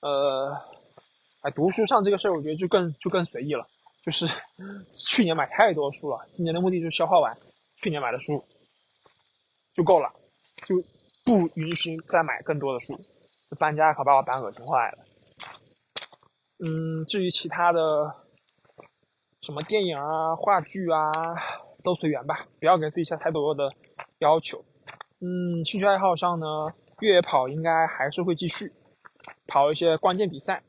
[0.00, 0.79] 呃。
[1.42, 3.66] 哎，读书上这个事儿，我觉得就更就更随意了。
[4.04, 4.26] 就是
[4.92, 7.36] 去年买太多书了，今年的目的就是消化完
[7.76, 8.44] 去年买的书
[9.72, 10.10] 就够了，
[10.66, 10.76] 就
[11.24, 12.98] 不允许再买更多的书。
[13.58, 14.98] 搬家可把我搬恶心坏了。
[16.58, 17.80] 嗯，至于其他的
[19.40, 21.10] 什么电影啊、话剧啊，
[21.82, 23.72] 都随缘吧，不要给自己下太多的
[24.18, 24.62] 要求。
[25.20, 26.46] 嗯，兴趣爱好上呢，
[27.00, 28.72] 越野跑应该还是会继续
[29.46, 30.62] 跑一些关键比赛。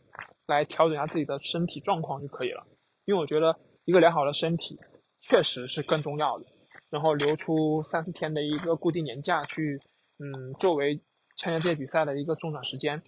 [0.51, 2.65] 来调整一下自己的身体状况就可以了，
[3.05, 4.77] 因为我觉得一个良好的身体
[5.21, 6.45] 确实是更重要的。
[6.89, 9.79] 然后留出三四天的一个固定年假去，
[10.19, 11.01] 嗯，作为
[11.37, 13.01] 参加这些比赛的一个中转时间，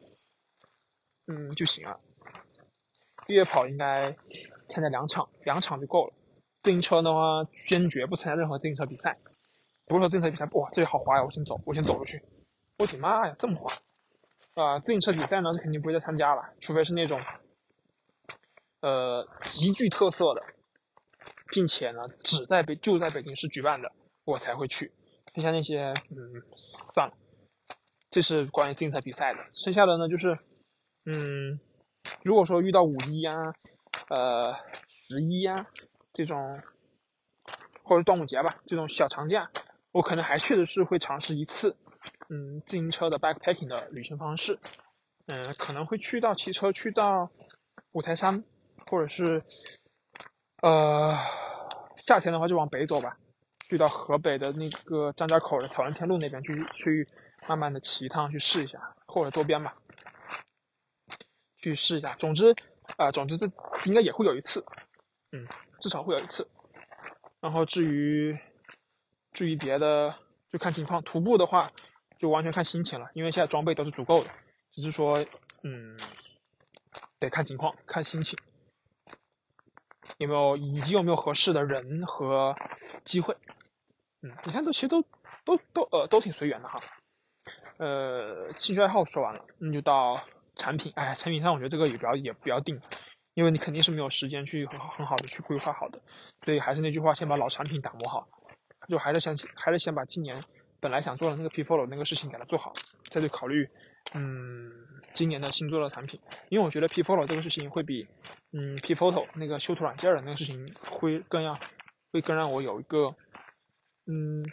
[1.28, 2.00] 嗯就行了。
[3.28, 4.14] 越野跑应该
[4.68, 6.14] 参加两场，两场就够了。
[6.62, 9.18] 自行车的话，坚决不参加任何自行车比赛。
[9.86, 12.22] 不是说自行车比赛，哇，这里好滑呀，我先走，我先走出去。
[12.80, 13.72] 我的妈呀，这么滑！
[14.56, 17.20] 啊，自行车比赛呢是肯定不会再参加了，除非是那种，
[18.82, 20.44] 呃，极具特色的，
[21.48, 23.92] 并且呢只在北就在北京市举办的，
[24.26, 24.92] 我才会去。
[25.34, 26.44] 剩下那些，嗯，
[26.94, 27.14] 算了。
[28.12, 29.44] 这是关于自行车比赛的。
[29.54, 30.38] 剩下的呢就是，
[31.06, 31.60] 嗯，
[32.22, 33.34] 如果说遇到五一啊，
[34.10, 34.56] 呃，
[34.88, 35.66] 十一啊
[36.14, 36.62] 这种，
[37.82, 39.50] 或者端午节吧这种小长假，
[39.92, 41.76] 我可能还确实是会尝试一次。
[42.30, 44.58] 嗯，自行车的 backpacking 的旅行方式，
[45.28, 47.30] 嗯，可能会去到骑车去到
[47.92, 48.44] 五台山，
[48.88, 49.44] 或者是
[50.62, 51.10] 呃，
[52.08, 53.18] 夏天的话就往北走吧，
[53.70, 57.08] 去到河北的那个张家口的草原天路那边去去
[57.48, 59.76] 慢慢的骑一趟去试一下，或者周边吧，
[61.58, 62.14] 去试一下。
[62.16, 62.56] 总之，
[62.98, 63.46] 啊，总之这
[63.86, 64.64] 应该也会有一次，
[65.32, 65.46] 嗯，
[65.80, 66.48] 至少会有一次。
[67.42, 68.38] 然后至于
[69.34, 70.16] 至于别的，
[70.50, 71.04] 就看情况。
[71.04, 71.70] 徒步的话，
[72.24, 74.30] 就完全看心情了，因为现在装备都是足够的，
[74.72, 75.18] 只是说，
[75.64, 75.94] 嗯，
[77.20, 78.40] 得看情况，看心情，
[80.20, 82.56] 有没有以及有没有合适的人和
[83.04, 83.36] 机会。
[84.22, 85.02] 嗯，你看，这其实都
[85.44, 86.76] 都都呃都挺随缘的哈。
[87.76, 90.18] 呃，兴趣爱好说完了，那就到
[90.56, 90.94] 产品。
[90.96, 92.82] 哎，产品上我觉得这个也不要也不要定。
[93.34, 96.02] 因为你肯定是没有时间去很很好的去规划好的，
[96.46, 98.26] 所以还是那句话，先把老产品打磨好，
[98.88, 100.42] 就还是先还是先把今年
[100.84, 102.74] 本来想做的那个 P Follow 那个事情给它做好，
[103.10, 103.66] 再去考虑，
[104.16, 104.70] 嗯，
[105.14, 106.20] 今年的新做的产品。
[106.50, 108.06] 因为我觉得 P Follow 这个事情会比，
[108.52, 111.58] 嗯，P Photo 那个修图软件的那个事情会更要，
[112.12, 113.16] 会更让我有一个，
[114.08, 114.44] 嗯，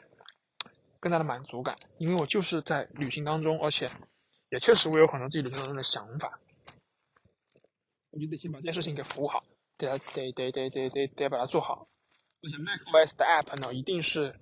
[1.00, 1.76] 更大的满足感。
[1.98, 3.88] 因为我就是在旅行当中，而且
[4.50, 6.38] 也确实我有很多自己旅行当中的想法。
[8.12, 9.42] 我就得先把这件事情给服务好，
[9.76, 11.88] 得得得得得得得把它做好。
[12.42, 14.32] 而且 macOS 的 app 呢，一定是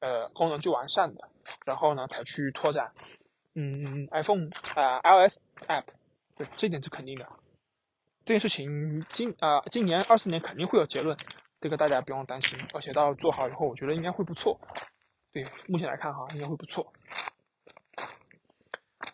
[0.00, 1.28] 呃功能最完善的，
[1.64, 2.92] 然后呢才去拓展。
[3.54, 5.84] 嗯，iPhone 啊 iOS app，
[6.36, 7.26] 对，这点是肯定的。
[8.24, 11.16] 这件事情今啊今年二四年肯定会有结论，
[11.60, 12.58] 这个大家不用担心。
[12.74, 14.60] 而且到做好以后，我觉得应该会不错。
[15.32, 16.92] 对，目前来看哈，应该会不错。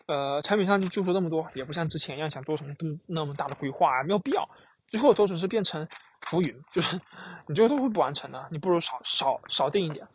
[0.07, 4.47] 呃，产品上就说这么多，也不像之前一样想做什么那么那么大的规划，没有必要。
[4.87, 5.87] 最后都只是变成
[6.27, 6.99] 浮云，就是
[7.47, 8.47] 你最后都会不完成的。
[8.51, 10.07] 你不如少少少定一点，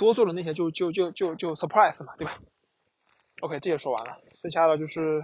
[0.00, 2.40] 多做的那些就就就就就 surprise 嘛，对吧
[3.42, 5.22] ？OK，这也说完了，剩下的就是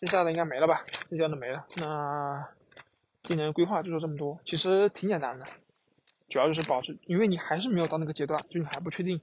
[0.00, 0.82] 剩下的应该没了吧？
[1.10, 1.66] 剩下的没了。
[1.76, 2.48] 那
[3.22, 5.44] 今年规划就说这么多，其实挺简单的，
[6.30, 9.20] 主要就是保持，因为你还是没有到那个阶段，就你还不确定，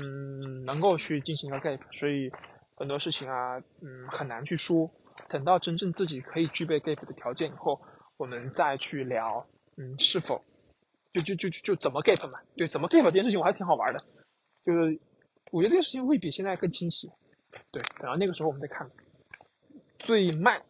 [0.00, 2.32] 嗯，能够去进行一个 gap，所以。
[2.76, 4.90] 很多事情啊，嗯，很难去说。
[5.28, 7.78] 等到真正自己可以具备 gap 的条件以后，
[8.16, 9.46] 我们再去聊，
[9.76, 10.42] 嗯，是否
[11.12, 12.40] 就就就就就怎么 gap 嘛？
[12.56, 14.04] 对，怎么 gap 这件事情我还挺好玩的，
[14.64, 15.00] 就是
[15.50, 17.10] 我觉得这个事情会比现在更清晰。
[17.70, 18.90] 对，等到那个时候我们再看。
[19.98, 20.64] 最慢，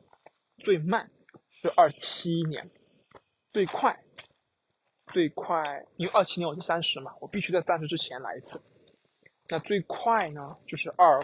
[0.59, 1.11] 最慢
[1.51, 2.71] 是二七年，
[3.53, 4.03] 最快，
[5.13, 5.63] 最快，
[5.97, 8.61] 因为二七年我是三十嘛，我必须在三十之前来一次。
[9.49, 11.21] 那最快呢，就是二。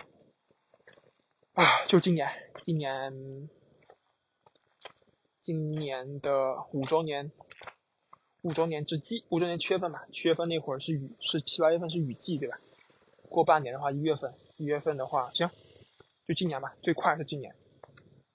[1.54, 2.28] 啊，就今年，
[2.64, 3.48] 今年，
[5.42, 7.32] 今年的五周年，
[8.46, 12.56] 五周年之际，五周年七月份吧，七月份那会儿是雨，是七八月份是雨季，对吧？
[13.28, 15.50] 过半年的话，一月份，一月份的话，行，
[16.28, 17.52] 就今年吧，最快是今年，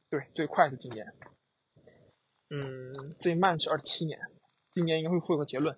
[0.10, 1.14] 对，最快是今年，
[2.50, 4.20] 嗯，最慢是二七年，
[4.74, 5.74] 今年应该会会有个结论，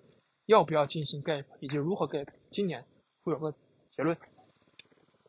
[0.46, 2.84] 要不要进行 gap，以及如何 gap，今年
[3.22, 3.54] 会有个
[3.92, 4.18] 结论。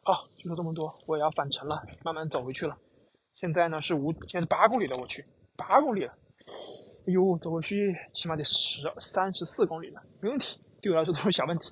[0.01, 2.75] 好，就说这么多，我也要返程了，慢慢走回去了。
[3.35, 5.23] 现在呢是五，现在八公里了，我去，
[5.55, 6.17] 八公里了。
[7.07, 11.71] 哎呦，走过去起码得十三十四公里了，没问题，对我来说都是小问题。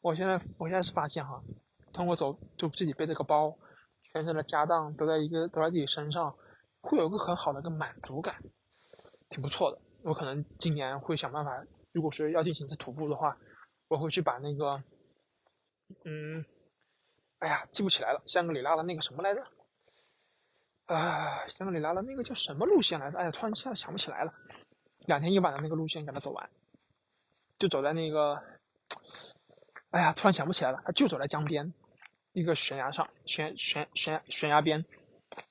[0.00, 1.42] 我现在，我现在是发现哈，
[1.92, 3.56] 通过走，就自己背这个包，
[4.12, 6.34] 全身的家当都在一个都在自己身上，
[6.80, 8.42] 会有个很好的一个满足感，
[9.28, 9.78] 挺不错的。
[10.02, 13.36] 我可能今年会想办法，如果说要进行一次徒步的话，
[13.88, 14.82] 我会去把那个，
[16.04, 16.44] 嗯。
[17.38, 19.42] 哎呀，记不起来了，香格里拉的那个什么来着？
[20.92, 23.18] 啊，香格里拉的那个叫什么路线来着？
[23.18, 24.32] 哎呀，突然一下想不起来了。
[25.06, 26.50] 两天一晚的那个路线给他走完，
[27.58, 28.40] 就走在那个，
[29.90, 30.80] 哎呀，突然想不起来了。
[30.84, 31.72] 他就走在江边，
[32.32, 34.84] 一个悬崖上，悬悬悬悬崖边，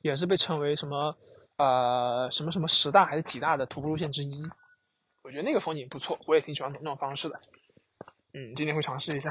[0.01, 1.17] 也是被称为什么
[1.57, 4.41] 呃什么什么十大还是几大的徒步路线之一。
[5.23, 7.39] 我觉得那个风景不错，我也挺喜欢走那种方式的。
[8.33, 9.29] 嗯，今天会尝试一下。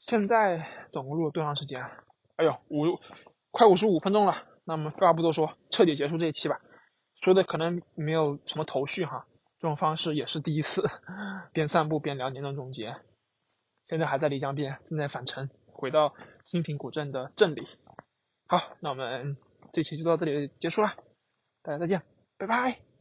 [0.00, 1.80] 现在总共录了多长时间？
[2.36, 2.98] 哎呦，五
[3.52, 4.48] 快五十五分钟了。
[4.72, 6.58] 那我们废话不多说，彻底结束这一期吧。
[7.20, 9.22] 说的可能没有什么头绪哈，
[9.58, 10.82] 这种方式也是第一次，
[11.52, 12.96] 边散步边聊年终总结。
[13.88, 16.14] 现在还在漓江边，正在返程回到
[16.46, 17.68] 兴平古镇的镇里。
[18.46, 19.36] 好，那我们
[19.74, 20.88] 这期就到这里结束了，
[21.62, 22.00] 大家再见，
[22.38, 22.91] 拜拜。